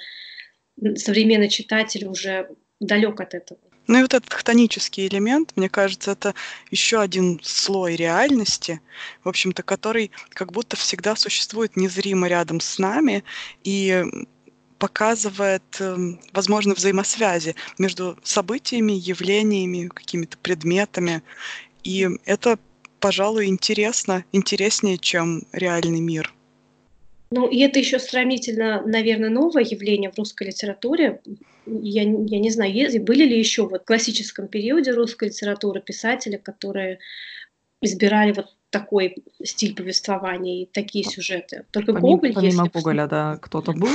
[0.96, 3.60] современный читатель уже далек от этого.
[3.88, 6.36] Ну и вот этот хтонический элемент, мне кажется, это
[6.70, 8.82] еще один слой реальности,
[9.24, 13.24] в общем-то, который как будто всегда существует незримо рядом с нами
[13.64, 14.06] и
[14.78, 21.24] показывает, эм, возможно, взаимосвязи между событиями, явлениями, какими-то предметами.
[21.84, 22.60] И это,
[23.00, 26.34] пожалуй, интересно, интереснее, чем реальный мир.
[27.32, 31.22] Ну, и это еще сравнительно, наверное, новое явление в русской литературе.
[31.66, 37.00] Я, я не знаю, были ли еще вот в классическом периоде русской литературы писатели, которые
[37.82, 41.66] избирали вот такой стиль повествования и такие сюжеты.
[41.72, 43.90] Только помимо, Гоголь, помимо если Гоголя, да, кто-то был.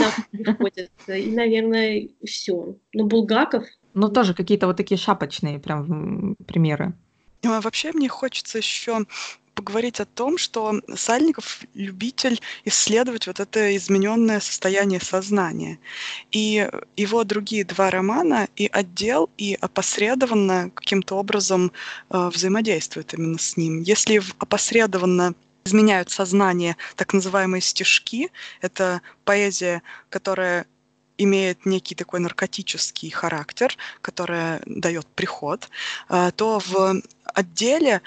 [1.09, 2.77] И, наверное, все.
[2.93, 3.65] Ну, Булгаков.
[3.95, 6.95] Ну, тоже какие-то вот такие шапочные прям примеры.
[7.45, 9.05] А вообще мне хочется еще
[9.55, 15.79] поговорить о том, что Сальников любитель исследовать вот это измененное состояние сознания.
[16.33, 21.73] И его другие два романа и отдел, и опосредованно каким-то образом
[22.11, 23.83] э, взаимодействуют именно с ним.
[23.83, 28.31] Если опосредованно изменяют сознание так называемые стишки,
[28.61, 30.67] это поэзия, которая
[31.19, 35.69] имеет некий такой наркотический характер, которая дает приход,
[36.09, 38.03] э, то в отделе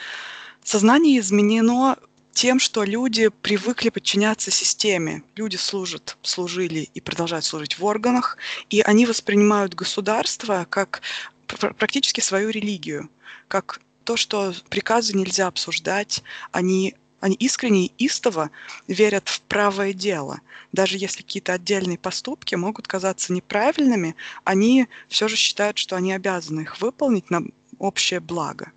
[0.67, 1.95] Сознание изменено
[2.33, 5.23] тем, что люди привыкли подчиняться системе.
[5.37, 8.37] Люди служат, служили и продолжают служить в органах,
[8.69, 11.01] и они воспринимают государство как
[11.47, 13.09] практически свою религию,
[13.47, 18.51] как то, что приказы нельзя обсуждать, они они искренне и истово
[18.87, 20.41] верят в правое дело.
[20.71, 26.61] Даже если какие-то отдельные поступки могут казаться неправильными, они все же считают, что они обязаны
[26.61, 27.43] их выполнить на
[27.79, 28.71] общее благо.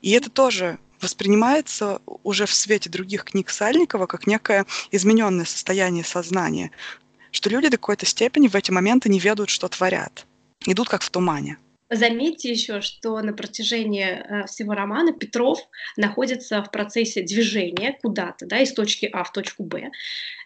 [0.00, 6.70] И это тоже воспринимается уже в свете других книг Сальникова как некое измененное состояние сознания,
[7.32, 10.26] что люди до какой-то степени в эти моменты не ведают, что творят,
[10.66, 11.58] идут как в тумане.
[11.92, 15.60] Заметьте еще, что на протяжении э, всего романа Петров
[15.98, 19.90] находится в процессе движения куда-то, да, из точки А в точку Б,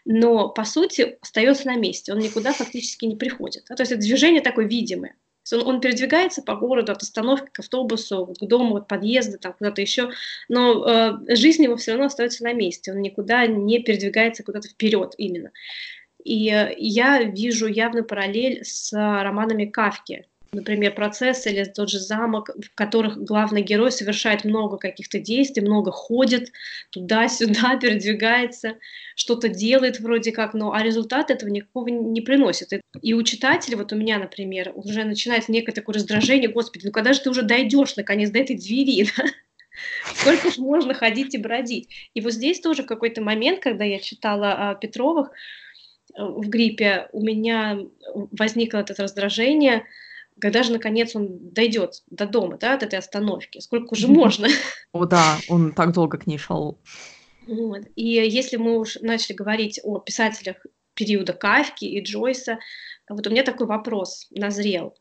[0.04, 3.64] но по сути остается на месте, он никуда фактически не приходит.
[3.66, 5.14] То есть это движение такое видимое.
[5.52, 9.80] Он, он передвигается по городу от остановки к автобусу, к дому, от подъезда, там куда-то
[9.80, 10.10] еще,
[10.48, 15.14] но э, жизнь его все равно остается на месте, он никуда не передвигается куда-то вперед
[15.16, 15.52] именно.
[16.24, 20.26] И э, я вижу явную параллель с романами Кавки.
[20.52, 25.90] Например, «Процесс» или тот же «Замок», в которых главный герой совершает много каких-то действий, много
[25.90, 26.52] ходит
[26.90, 28.76] туда-сюда, передвигается,
[29.16, 32.72] что-то делает вроде как, но а результат этого никакого не приносит.
[33.02, 37.12] И у читателя, вот у меня, например, уже начинается некое такое раздражение, господи, ну когда
[37.12, 39.24] же ты уже дойдешь наконец до этой двери, да?
[40.14, 41.88] Сколько же можно ходить и бродить?
[42.14, 45.30] И вот здесь тоже какой-то момент, когда я читала о Петровых
[46.14, 47.80] э, в гриппе, у меня
[48.14, 49.84] возникло это раздражение,
[50.40, 53.58] когда же, наконец, он дойдет до дома, да, от этой остановки?
[53.58, 54.48] Сколько уже можно?
[54.92, 56.78] О, да, он так долго к ней шел.
[57.46, 57.82] Вот.
[57.94, 60.56] И если мы уж начали говорить о писателях
[60.94, 62.58] периода Кавки и Джойса,
[63.08, 64.94] вот у меня такой вопрос назрел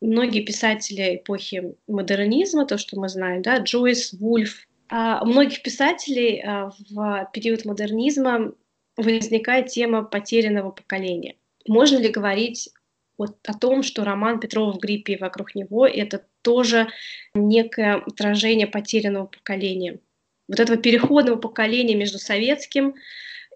[0.00, 6.42] многие писатели эпохи модернизма, то, что мы знаем, да, Джойс, Вульф, а у многих писателей
[6.42, 8.52] а, в период модернизма
[8.96, 11.36] возникает тема потерянного поколения.
[11.66, 12.70] Можно ли говорить
[13.18, 16.88] вот о том, что роман Петрова в гриппе и вокруг него это тоже
[17.34, 19.98] некое отражение потерянного поколения,
[20.46, 22.94] вот этого переходного поколения между советским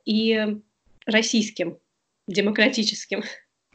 [0.04, 0.58] и
[1.06, 1.78] российским,
[2.26, 3.22] демократическим.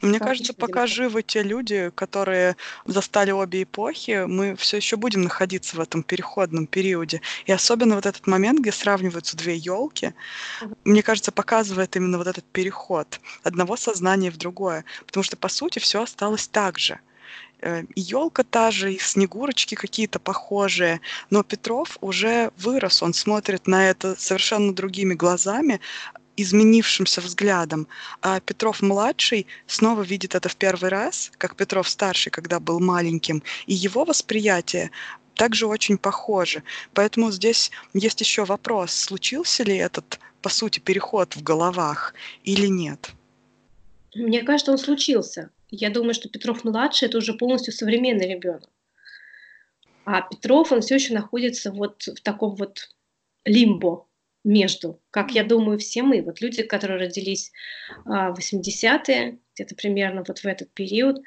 [0.02, 5.76] Мне кажется, пока живы те люди, которые застали обе эпохи, мы все еще будем находиться
[5.76, 7.22] в этом переходном периоде.
[7.46, 10.14] И особенно вот этот момент, где сравниваются две елки,
[10.84, 14.86] мне кажется, показывает именно вот этот переход одного сознания в другое.
[15.08, 17.00] Потому что, по сути, все осталось так же.
[17.62, 23.68] Э, и елка та же, и снегурочки какие-то похожие, но Петров уже вырос, он смотрит
[23.68, 25.80] на это совершенно другими глазами,
[26.38, 27.88] изменившимся взглядом.
[28.22, 34.06] А Петров-младший снова видит это в первый раз, как Петров-старший, когда был маленьким, и его
[34.06, 34.92] восприятие
[35.36, 36.64] также очень похоже.
[36.94, 42.14] Поэтому здесь есть еще вопрос, случился ли этот, по сути, переход в головах
[42.44, 43.12] или нет?
[44.16, 45.52] Мне кажется, он случился.
[45.70, 48.70] Я думаю, что Петров-младший– это уже полностью современный ребенок.
[50.06, 52.90] А Петров, он все еще находится вот в таком вот
[53.44, 54.07] лимбо,
[54.48, 57.52] между, как я думаю, все мы, вот люди, которые родились
[58.06, 61.22] а, в 80-е, где-то примерно вот в этот период,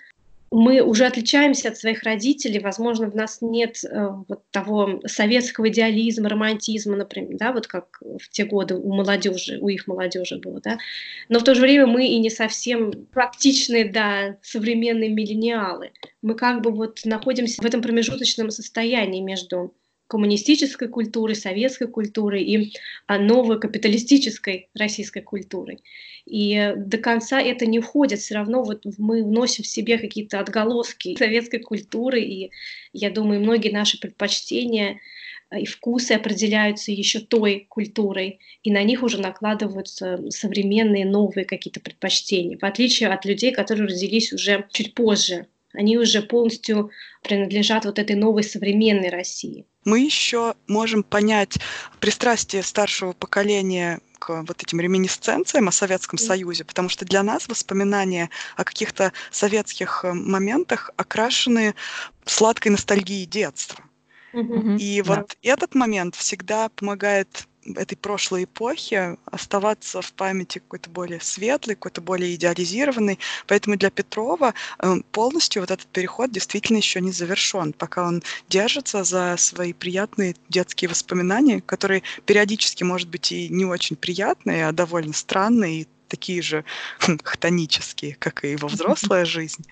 [0.53, 6.29] мы уже отличаемся от своих родителей, возможно, в нас нет э, вот того советского идеализма,
[6.29, 10.79] романтизма, например, да, вот как в те годы у молодежи, у их молодежи было, да,
[11.29, 15.93] но в то же время мы и не совсем практичные, да, современные миллениалы.
[16.21, 19.73] Мы как бы вот находимся в этом промежуточном состоянии между
[20.11, 22.74] коммунистической культуры, советской культуры и
[23.06, 25.84] а, новой капиталистической российской культурой.
[26.26, 31.16] И до конца это не уходит, все равно вот мы вносим в себе какие-то отголоски
[31.18, 32.50] советской культуры, и
[32.92, 34.98] я думаю, многие наши предпочтения
[35.48, 41.78] а, и вкусы определяются еще той культурой, и на них уже накладываются современные новые какие-то
[41.78, 46.91] предпочтения, в отличие от людей, которые родились уже чуть позже, они уже полностью
[47.23, 49.66] принадлежат вот этой новой современной России.
[49.85, 51.59] Мы еще можем понять
[52.01, 58.29] пристрастие старшего поколения к вот этим реминисценциям о Советском Союзе, потому что для нас воспоминания
[58.57, 61.75] о каких-то советских э, моментах окрашены
[62.27, 63.83] сладкой ностальгией детства.
[64.33, 65.51] И вот да.
[65.51, 72.35] этот момент всегда помогает этой прошлой эпохи оставаться в памяти какой-то более светлый, какой-то более
[72.35, 73.18] идеализированный.
[73.47, 79.05] Поэтому для Петрова эм, полностью вот этот переход действительно еще не завершен, пока он держится
[79.05, 85.12] за свои приятные детские воспоминания, которые периодически, может быть, и не очень приятные, а довольно
[85.12, 86.64] странные, и такие же
[86.99, 89.64] хтонические, как и его взрослая жизнь,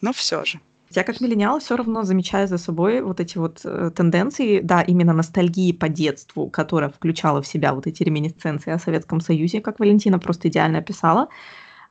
[0.00, 0.60] но все же.
[0.94, 5.12] Я как миллениал все равно замечаю за собой вот эти вот э, тенденции, да, именно
[5.12, 10.20] ностальгии по детству, которая включала в себя вот эти реминисценции о Советском Союзе, как Валентина
[10.20, 11.28] просто идеально описала.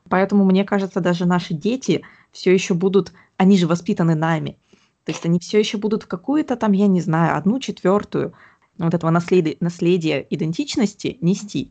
[0.08, 2.02] Поэтому, мне кажется, даже наши дети
[2.32, 4.56] все еще будут, они же воспитаны нами.
[5.04, 8.32] То есть они все еще будут какую-то там, я не знаю, одну четвертую
[8.78, 11.70] вот этого наследия, наследия идентичности нести.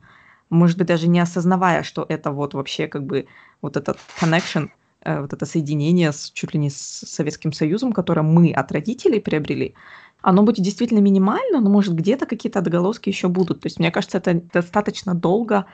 [0.51, 3.25] Может быть, даже не осознавая, что это вот вообще как бы
[3.59, 4.69] вот этот connection–
[5.05, 9.75] вот это соединение с, чуть ли не с Советским Союзом, которое мы от родителей приобрели,
[10.21, 13.61] оно будет действительно минимально, но может где-то какие-то отголоски еще будут.
[13.61, 15.65] То есть мне кажется, это достаточно долго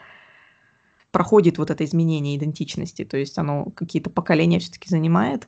[1.12, 5.48] проходит вот это изменение идентичности, то есть оно какие-то поколения все-таки занимает.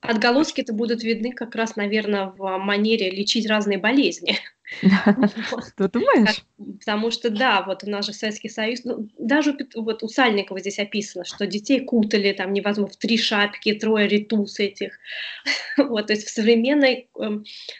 [0.00, 4.36] Отголоски это будут видны как раз, наверное, в манере лечить разные болезни.
[5.76, 6.44] Ты думаешь?
[6.78, 10.78] Потому что, да, вот у нас же Советский Союз, ну, даже вот у Сальникова здесь
[10.78, 14.98] описано, что детей кутали, там, невозможно, в три шапки, трое ритус этих.
[15.78, 17.30] Вот, то есть в современной э,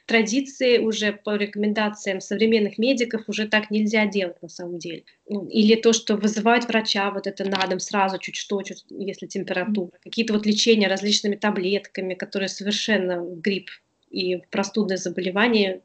[0.06, 5.04] традиции уже по рекомендациям современных медиков уже так нельзя делать на самом деле.
[5.28, 9.26] Ну, или то, что вызывать врача вот это на дом сразу чуть что, чуть, если
[9.26, 9.92] температура.
[10.02, 13.68] Какие-то вот лечения различными таблетками, которые совершенно грипп
[14.10, 15.82] и простудное заболевание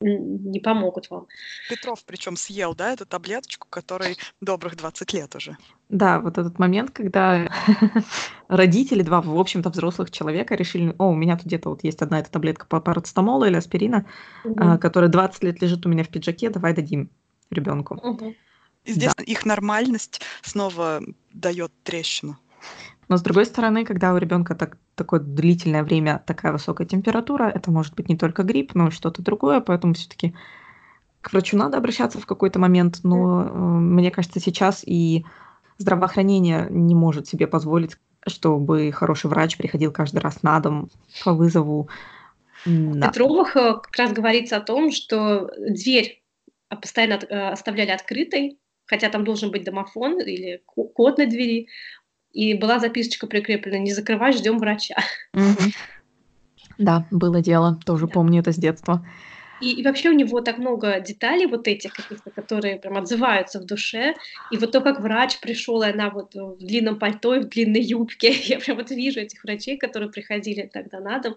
[0.00, 1.26] не помогут вам.
[1.68, 5.56] Петров причем съел, да, эту таблеточку, которой добрых 20 лет уже.
[5.88, 7.50] Да, вот этот момент, когда
[8.48, 12.20] родители, два, в общем-то, взрослых человека решили, о, у меня тут где-то вот есть одна
[12.20, 14.06] эта таблетка по парацетамолу или аспирина,
[14.44, 14.78] угу.
[14.78, 17.10] которая 20 лет лежит у меня в пиджаке, давай дадим
[17.50, 17.94] ребенку.
[17.94, 18.34] Угу.
[18.84, 19.22] И здесь да.
[19.24, 22.38] их нормальность снова дает трещину.
[23.08, 27.70] Но с другой стороны, когда у ребенка так, такое длительное время такая высокая температура, это
[27.70, 30.34] может быть не только грипп, но и что-то другое, поэтому все-таки
[31.22, 35.24] к врачу надо обращаться в какой-то момент, но э, мне кажется, сейчас и
[35.78, 37.96] здравоохранение не может себе позволить,
[38.26, 40.90] чтобы хороший врач приходил каждый раз на дом
[41.24, 41.88] по вызову.
[42.66, 43.08] Да.
[43.08, 46.22] В Петровых э, как раз говорится о том, что дверь
[46.68, 51.68] постоянно э, оставляли открытой, хотя там должен быть домофон или код на двери,
[52.32, 54.96] и была записочка прикреплена «Не закрывай, ждем врача».
[56.78, 58.12] Да, было дело, тоже да.
[58.12, 59.04] помню это с детства.
[59.60, 63.66] И, и вообще у него так много деталей вот этих каких-то, которые прям отзываются в
[63.66, 64.14] душе.
[64.50, 67.82] И вот то, как врач пришел, и она вот в длинном пальто и в длинной
[67.82, 68.30] юбке.
[68.44, 71.36] Я прям вот вижу этих врачей, которые приходили тогда на дом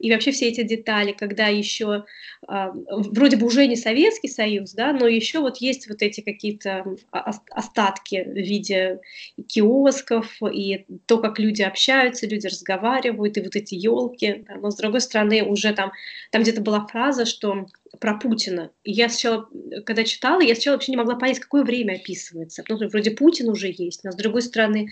[0.00, 2.06] и вообще все эти детали, когда еще
[2.48, 6.86] э, вроде бы уже не Советский Союз, да, но еще вот есть вот эти какие-то
[7.10, 9.00] остатки в виде
[9.46, 14.42] киосков и то, как люди общаются, люди разговаривают, и вот эти елки.
[14.48, 15.92] Да, но с другой стороны уже там,
[16.32, 17.66] там где-то была фраза, что
[18.00, 18.70] про Путина.
[18.84, 19.50] И я сначала,
[19.84, 22.62] когда читала, я сначала вообще не могла понять, какое время описывается.
[22.62, 24.88] Потому что вроде Путин уже есть, но с другой стороны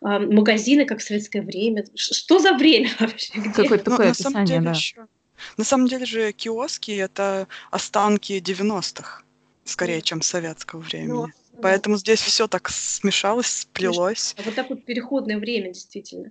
[0.00, 1.84] магазины, как в советское время.
[1.94, 3.32] Что за время вообще?
[3.32, 4.70] Какое-то такое ну, описание, деле, да.
[4.70, 5.06] Еще,
[5.56, 9.22] на самом деле же киоски— это останки 90-х,
[9.64, 11.12] скорее, чем советского времени.
[11.12, 11.28] Ну,
[11.62, 12.00] Поэтому да.
[12.00, 14.34] здесь все так смешалось, сплелось.
[14.38, 16.30] А вот так вот переходное время, действительно.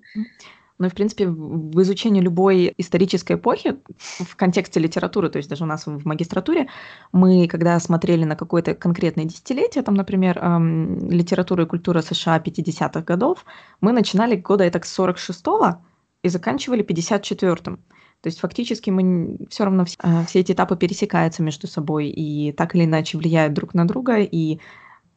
[0.79, 5.65] Ну и, в принципе, в изучении любой исторической эпохи в контексте литературы, то есть даже
[5.65, 6.69] у нас в магистратуре,
[7.11, 13.01] мы, когда смотрели на какое-то конкретное десятилетие, там, например, эм, литература и культура США 50-х
[13.01, 13.45] годов,
[13.81, 15.81] мы начинали года это с 46-го
[16.23, 17.77] и заканчивали 54-м.
[18.21, 22.75] То есть фактически мы все равно э, все эти этапы пересекаются между собой и так
[22.75, 24.19] или иначе влияют друг на друга.
[24.19, 24.59] И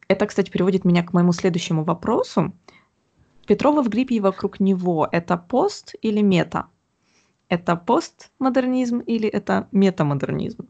[0.08, 2.52] это, кстати, приводит меня к моему следующему вопросу.
[3.46, 6.66] Петрова в гриппе и вокруг него– это пост или мета?
[7.48, 10.68] Это постмодернизм или это метамодернизм?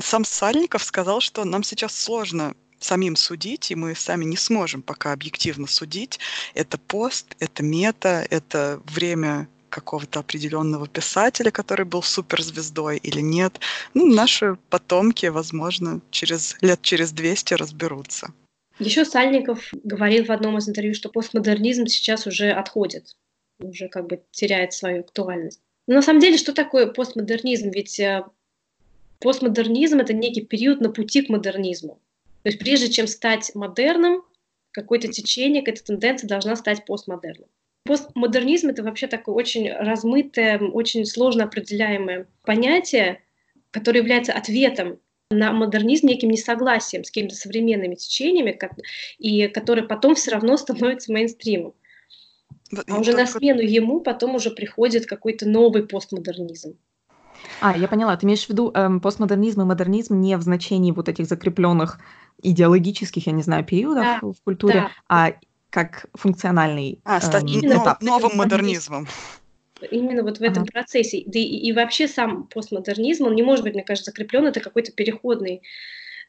[0.00, 5.12] Сам Сальников сказал, что нам сейчас сложно самим судить, и мы сами не сможем пока
[5.12, 6.18] объективно судить.
[6.54, 13.58] Это пост, это мета, это время какого-то определенного писателя, который был суперзвездой или нет.
[13.92, 18.32] Ну, наши потомки, возможно, через лет через 200 разберутся.
[18.78, 23.16] Еще Сальников говорил в одном из интервью, что постмодернизм сейчас уже отходит,
[23.60, 25.60] уже как бы теряет свою актуальность.
[25.86, 27.70] Но на самом деле, что такое постмодернизм?
[27.70, 28.24] Ведь э,
[29.20, 32.00] постмодернизм— это некий период на пути к модернизму.
[32.42, 34.24] То есть прежде чем стать модерном,
[34.72, 37.48] какое-то течение, какая-то тенденция должна стать постмодерном.
[37.84, 43.22] Постмодернизм— это вообще такое очень размытое, очень сложно определяемое понятие,
[43.70, 44.98] которое является ответом
[45.34, 48.72] на модернизм неким несогласием с какими-то современными течениями, как,
[49.18, 51.74] и которые потом все равно становятся мейнстримом.
[52.88, 56.76] А уже на смену ему потом уже приходит какой-то новый постмодернизм.
[57.60, 58.16] А, я поняла.
[58.16, 61.98] Ты имеешь в виду эм, постмодернизм и модернизм не в значении вот этих закрепленных
[62.42, 64.90] идеологических, я не знаю, периодов да, в культуре, да.
[65.08, 65.32] а
[65.70, 68.02] как функциональный а, стать эм, этап.
[68.02, 69.08] новым модернизмом
[69.90, 70.72] именно вот в этом ага.
[70.72, 71.22] процессе.
[71.26, 74.92] Да и, и вообще сам постмодернизм, он не может быть, мне кажется, закреплен, это какой-то
[74.92, 75.62] переходный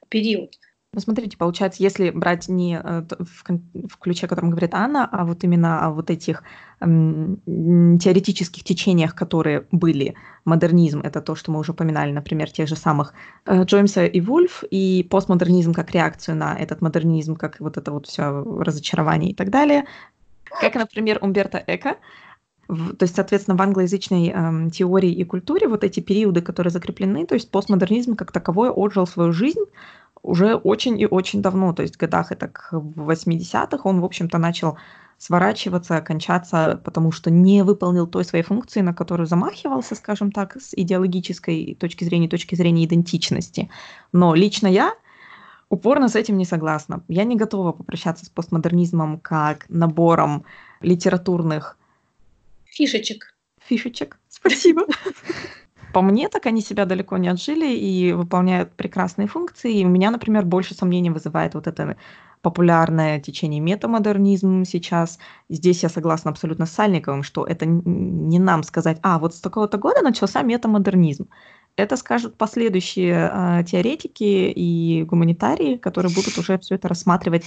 [0.09, 0.57] период.
[0.95, 3.43] Ну, смотрите, получается, если брать не э, в,
[3.89, 6.43] в ключе, о котором говорит Анна, а вот именно о вот этих
[6.79, 10.15] теоретических течениях, которые были.
[10.45, 13.13] Модернизм— это то, что мы уже упоминали, например, тех же самых
[13.45, 18.07] э, Джоймса и Вульф, и постмодернизм как реакцию на этот модернизм, как вот это вот
[18.07, 19.85] все разочарование и так далее.
[20.61, 21.97] Как, например, Умберто Эко,
[22.67, 27.25] в, то есть, соответственно, в англоязычной э, теории и культуре вот эти периоды, которые закреплены,
[27.25, 29.63] то есть постмодернизм как таковой отжил свою жизнь
[30.23, 34.37] уже очень и очень давно, то есть в годах это в 80-х он, в общем-то,
[34.37, 34.77] начал
[35.17, 40.73] сворачиваться, кончаться, потому что не выполнил той своей функции, на которую замахивался, скажем так, с
[40.73, 43.69] идеологической точки зрения, точки зрения идентичности.
[44.11, 44.93] Но лично я
[45.69, 47.03] упорно с этим не согласна.
[47.07, 50.43] Я не готова попрощаться с постмодернизмом как набором
[50.81, 51.77] литературных
[52.75, 53.33] фишечек.
[53.67, 54.85] Фишечек, спасибо.
[55.93, 59.79] По мне, так они себя далеко не отжили и выполняют прекрасные функции.
[59.79, 61.95] И у меня, например, больше сомнений вызывает вот это
[62.41, 65.19] популярное течение метамодернизм сейчас.
[65.49, 69.77] Здесь я согласна абсолютно с Сальниковым, что это не нам сказать, а вот с такого-то
[69.77, 71.27] года начался метамодернизм.
[71.77, 77.43] Это скажут последующие э, теоретики и гуманитарии, которые будут уже все это рассматривать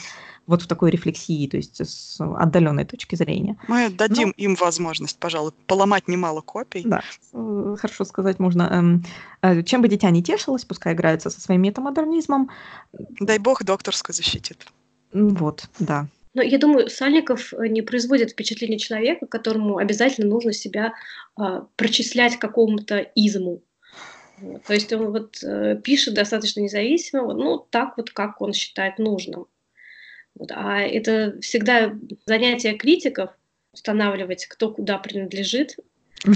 [0.46, 3.56] вот в такой рефлексии, то есть с отдаленной точки зрения.
[3.68, 4.44] Мы дадим Но...
[4.44, 6.82] им возможность, пожалуй, поломать немало копий.
[6.84, 7.02] Да,
[7.32, 8.62] э, хорошо сказать можно.
[8.70, 9.04] Эм,
[9.40, 12.50] э, чем бы дитя не тешилось, пускай играется со своим метамодернизмом.
[13.20, 14.66] Дай бог докторскую защитит.
[15.12, 16.06] Вот, да.
[16.34, 20.92] Но я думаю, Сальников э, не производит впечатление человека, которому обязательно нужно себя
[21.36, 23.62] э, прочислять к какому-то изму.
[24.66, 29.46] То есть он вот э, пишет достаточно независимо, ну, так вот, как он считает нужным.
[30.34, 30.52] Вот.
[30.54, 31.94] А это всегда
[32.26, 33.30] занятие критиков
[33.72, 35.76] устанавливать, кто куда принадлежит.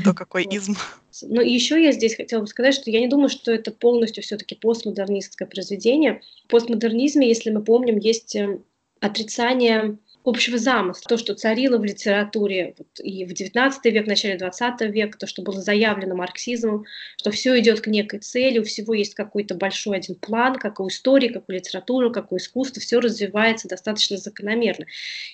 [0.01, 0.55] Кто какой вот.
[0.55, 0.75] изм.
[1.23, 4.55] Но еще я здесь хотела бы сказать, что я не думаю, что это полностью все-таки
[4.55, 6.23] постмодернистское произведение.
[6.45, 8.59] В постмодернизме, если мы помним, есть э,
[9.01, 14.37] отрицание общего замысла, то, что царило в литературе вот, и в XIX век, в начале
[14.37, 16.85] XX века, то, что было заявлено марксизмом,
[17.17, 20.89] что все идет к некой цели, у всего есть какой-то большой один план, как у
[20.89, 24.87] истории, как у литературы, как у искусства, все развивается достаточно закономерно.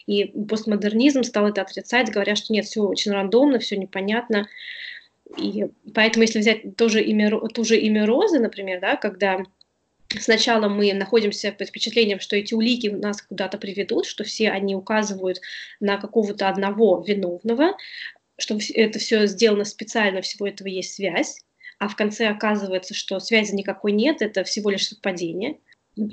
[0.06, 4.48] И постмодернизм стал это отрицать, говоря, что нет, все очень рандомно, все непонятно.
[5.36, 9.44] И поэтому, если взять тоже имя, ту же имя Розы, например, да, когда
[10.16, 15.40] Сначала мы находимся под впечатлением, что эти улики нас куда-то приведут, что все они указывают
[15.80, 17.76] на какого-то одного виновного,
[18.38, 21.40] что это все сделано специально, всего этого есть связь,
[21.78, 25.58] а в конце оказывается, что связи никакой нет, это всего лишь совпадение.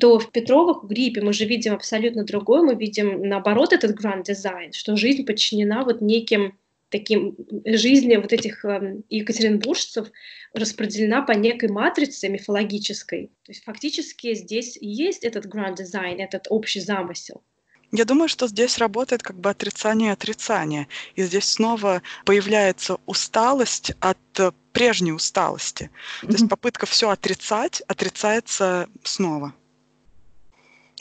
[0.01, 4.25] То в Петровых, в Гриппе мы же видим абсолютно другое, мы видим наоборот этот гранд
[4.25, 6.57] дизайн, что жизнь подчинена вот неким
[6.89, 7.35] таким
[7.65, 10.11] жизни вот этих э, екатеринбуржцев
[10.55, 13.27] распределена по некой матрице мифологической.
[13.43, 17.43] То есть фактически здесь есть этот grand design, этот общий замысел.
[17.91, 20.87] Я думаю, что здесь работает как бы отрицание отрицания.
[21.15, 25.89] И здесь снова появляется усталость от э, прежней усталости.
[26.23, 26.27] Mm-hmm.
[26.27, 29.53] То есть попытка все отрицать отрицается снова.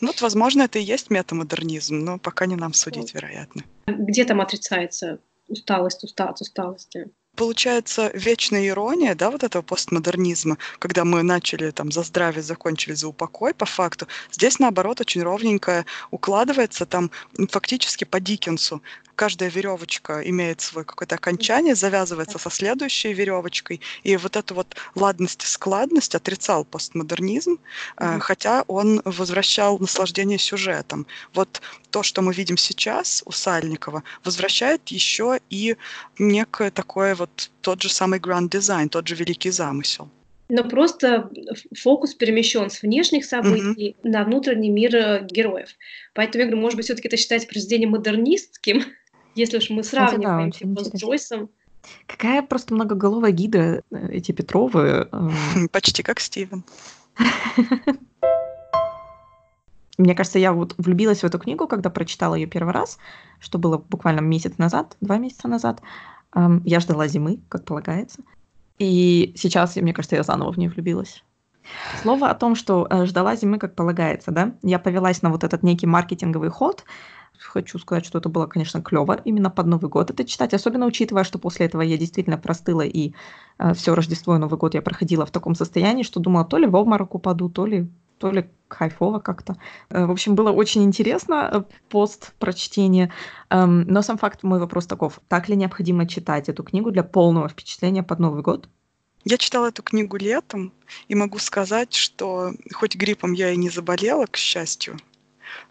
[0.01, 3.63] Ну, вот, возможно, это и есть метамодернизм, но пока не нам судить, вероятно.
[3.87, 7.11] Где там отрицается усталость, усталость, усталости.
[7.37, 13.09] Получается вечная ирония, да, вот этого постмодернизма, когда мы начали там за здравие, закончили за
[13.09, 14.07] упокой, по факту.
[14.30, 17.11] Здесь, наоборот, очень ровненько укладывается там
[17.51, 18.82] фактически по Диккенсу,
[19.15, 25.45] каждая веревочка имеет свое какое-то окончание, завязывается со следующей веревочкой, и вот эту вот ладность
[25.45, 27.59] и складность отрицал постмодернизм,
[27.97, 28.21] mm-hmm.
[28.21, 31.07] хотя он возвращал наслаждение сюжетом.
[31.33, 31.61] Вот
[31.91, 35.77] то, что мы видим сейчас у Сальникова, возвращает еще и
[36.19, 40.09] некое такое вот тот же самый grand design, тот же великий замысел.
[40.49, 41.31] Но просто
[41.75, 44.11] фокус перемещен с внешних событий mm-hmm.
[44.11, 45.71] на внутренний мир э, героев.
[46.12, 48.85] Поэтому я говорю, может быть, все-таки это считается произведением модернистским,
[49.35, 51.51] если уж мы сравниваем Кстати, да, типа, с Джойсом.
[52.07, 55.09] Какая просто многоголовая гидра э, эти Петровы.
[55.11, 55.30] Э.
[55.72, 56.64] Почти как Стивен.
[59.97, 62.99] Мне кажется, я вот влюбилась в эту книгу, когда прочитала ее первый раз,
[63.39, 65.82] что было буквально месяц назад, два месяца назад.
[66.64, 68.22] Я ждала зимы, как полагается.
[68.80, 71.22] И сейчас, мне кажется, я заново в нее влюбилась.
[72.03, 74.55] Слово о том, что э, ждала зимы, как полагается, да?
[74.62, 76.85] Я повелась на вот этот некий маркетинговый ход,
[77.45, 81.25] Хочу сказать, что это было, конечно, клево именно под Новый год это читать, особенно учитывая,
[81.25, 83.13] что после этого я действительно простыла, и
[83.59, 86.67] э, все Рождество и Новый год я проходила в таком состоянии, что думала, то ли
[86.67, 87.89] в обморок упаду, то ли
[88.19, 89.57] то ли кайфово как-то.
[89.91, 93.13] Э, в общем, было очень интересно э, пост прочтения.
[93.51, 95.21] Эм, но сам факт, мой вопрос таков.
[95.29, 98.69] Так ли необходимо читать эту книгу для полного впечатления под Новый год?
[99.25, 100.73] Я читала эту книгу летом
[101.09, 104.97] и могу сказать, что хоть гриппом я и не заболела, к счастью,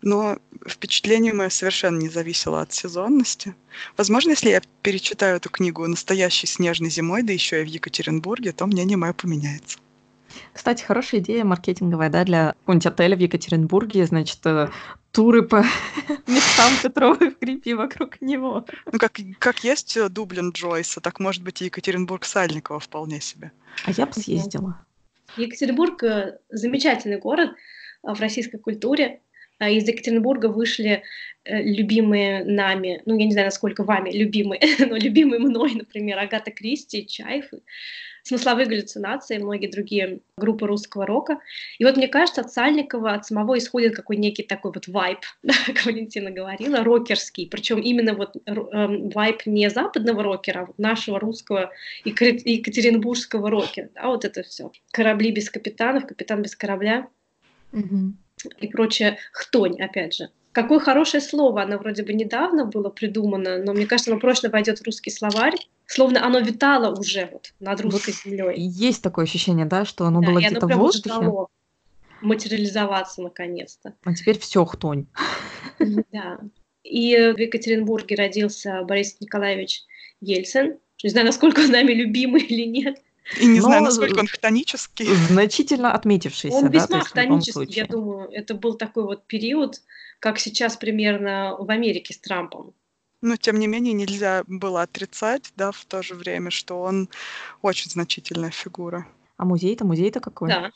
[0.01, 3.55] но впечатление мое совершенно не зависело от сезонности.
[3.97, 8.65] Возможно, если я перечитаю эту книгу настоящей снежной зимой, да еще и в Екатеринбурге, то
[8.65, 9.79] мнение мое поменяется.
[10.51, 14.69] Кстати, хорошая идея маркетинговая, да, для какого-нибудь отеля в Екатеринбурге, значит, э,
[15.11, 15.63] туры по
[16.27, 18.65] местам Петровой в гриппе вокруг него.
[18.91, 23.51] Ну, как, как есть э, Дублин Джойса, так может быть и Екатеринбург Сальникова вполне себе.
[23.85, 24.83] А я бы съездила.
[25.37, 27.51] Екатеринбург э, замечательный город
[28.03, 29.21] в российской культуре.
[29.59, 31.03] А, из Екатеринбурга вышли
[31.45, 36.51] э, любимые нами, ну, я не знаю, насколько вами любимые, но любимые мной, например, Агата
[36.51, 37.45] Кристи, Чайф,
[38.23, 41.39] смысловые галлюцинации, многие другие группы русского рока.
[41.77, 45.53] И вот мне кажется, от Сальникова, от самого исходит какой некий такой вот вайб, да,
[45.65, 47.47] как Валентина говорила, рокерский.
[47.47, 48.53] Причем именно вот э,
[49.13, 51.71] вайб не западного рокера, а вот нашего русского
[52.05, 53.89] екатеринбургского рокера.
[53.93, 54.71] Да, вот это все.
[54.91, 57.07] Корабли без капитанов, капитан без корабля.
[57.73, 58.13] Угу.
[58.59, 60.29] И прочее хтонь, опять же.
[60.51, 64.79] Какое хорошее слово, оно вроде бы недавно было придумано, но мне кажется, оно прочно войдет
[64.79, 65.55] в русский словарь,
[65.87, 68.55] словно оно витало уже вот над русской вот землей.
[68.57, 71.31] Есть такое ощущение, да, что оно да, было где-то в воздухе.
[72.21, 73.95] материализоваться наконец-то.
[74.03, 75.07] А теперь все хтонь.
[76.11, 76.39] Да.
[76.83, 79.83] И в Екатеринбурге родился Борис Николаевич
[80.21, 80.77] Ельцин.
[81.03, 83.01] Не знаю, насколько он нами любимый или нет.
[83.39, 85.07] И не Но знаю, насколько он хтонический.
[85.29, 86.57] Значительно отметившийся.
[86.57, 88.29] Он весьма да, хтонический, я думаю.
[88.31, 89.81] Это был такой вот период,
[90.19, 92.73] как сейчас примерно в Америке с Трампом.
[93.21, 97.07] Но, тем не менее, нельзя было отрицать, да, в то же время, что он
[97.61, 99.07] очень значительная фигура.
[99.37, 100.49] А музей-то, музей-то какой?
[100.49, 100.71] Да.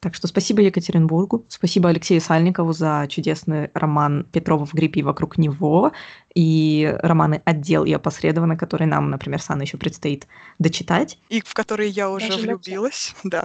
[0.00, 5.38] Так что спасибо Екатеринбургу, спасибо Алексею Сальникову за чудесный роман Петрова в гриппе и вокруг
[5.38, 5.92] него,
[6.34, 10.26] и романы «Отдел» и «Опосредованно», которые нам, например, с Анной еще предстоит
[10.58, 11.18] дочитать.
[11.30, 13.44] И в которые я уже Даже влюбилась, да.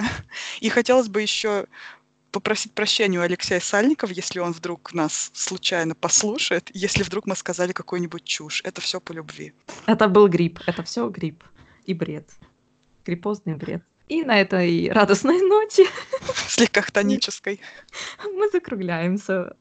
[0.59, 1.67] И хотелось бы еще
[2.31, 7.71] попросить прощения у Алексея Сальникова, если он вдруг нас случайно послушает, если вдруг мы сказали
[7.71, 8.61] какую-нибудь чушь.
[8.63, 9.53] Это все по любви.
[9.85, 10.59] Это был грипп.
[10.65, 11.43] Это все грипп
[11.85, 12.29] и бред.
[13.05, 13.83] Гриппозный бред.
[14.11, 15.87] И на этой радостной ноте...
[16.35, 17.61] Слегка хтонической.
[18.25, 19.55] Мы закругляемся.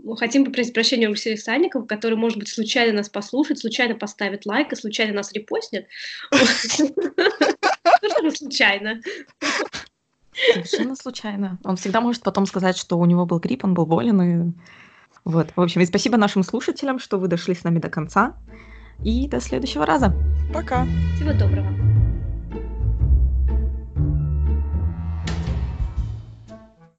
[0.00, 4.46] Мы хотим попросить прощения у Алексея Сальникова, который, может быть, случайно нас послушает, случайно поставит
[4.46, 5.88] лайк и случайно нас репостнет.
[6.30, 9.00] Совершенно случайно.
[10.32, 11.58] Совершенно случайно.
[11.64, 14.22] Он всегда может потом сказать, что у него был грипп, он был болен.
[14.22, 14.52] И...
[15.24, 15.48] Вот.
[15.56, 18.36] В общем, и спасибо нашим слушателям, что вы дошли с нами до конца.
[19.04, 20.14] И до следующего раза.
[20.54, 20.86] Пока.
[21.16, 21.87] Всего доброго.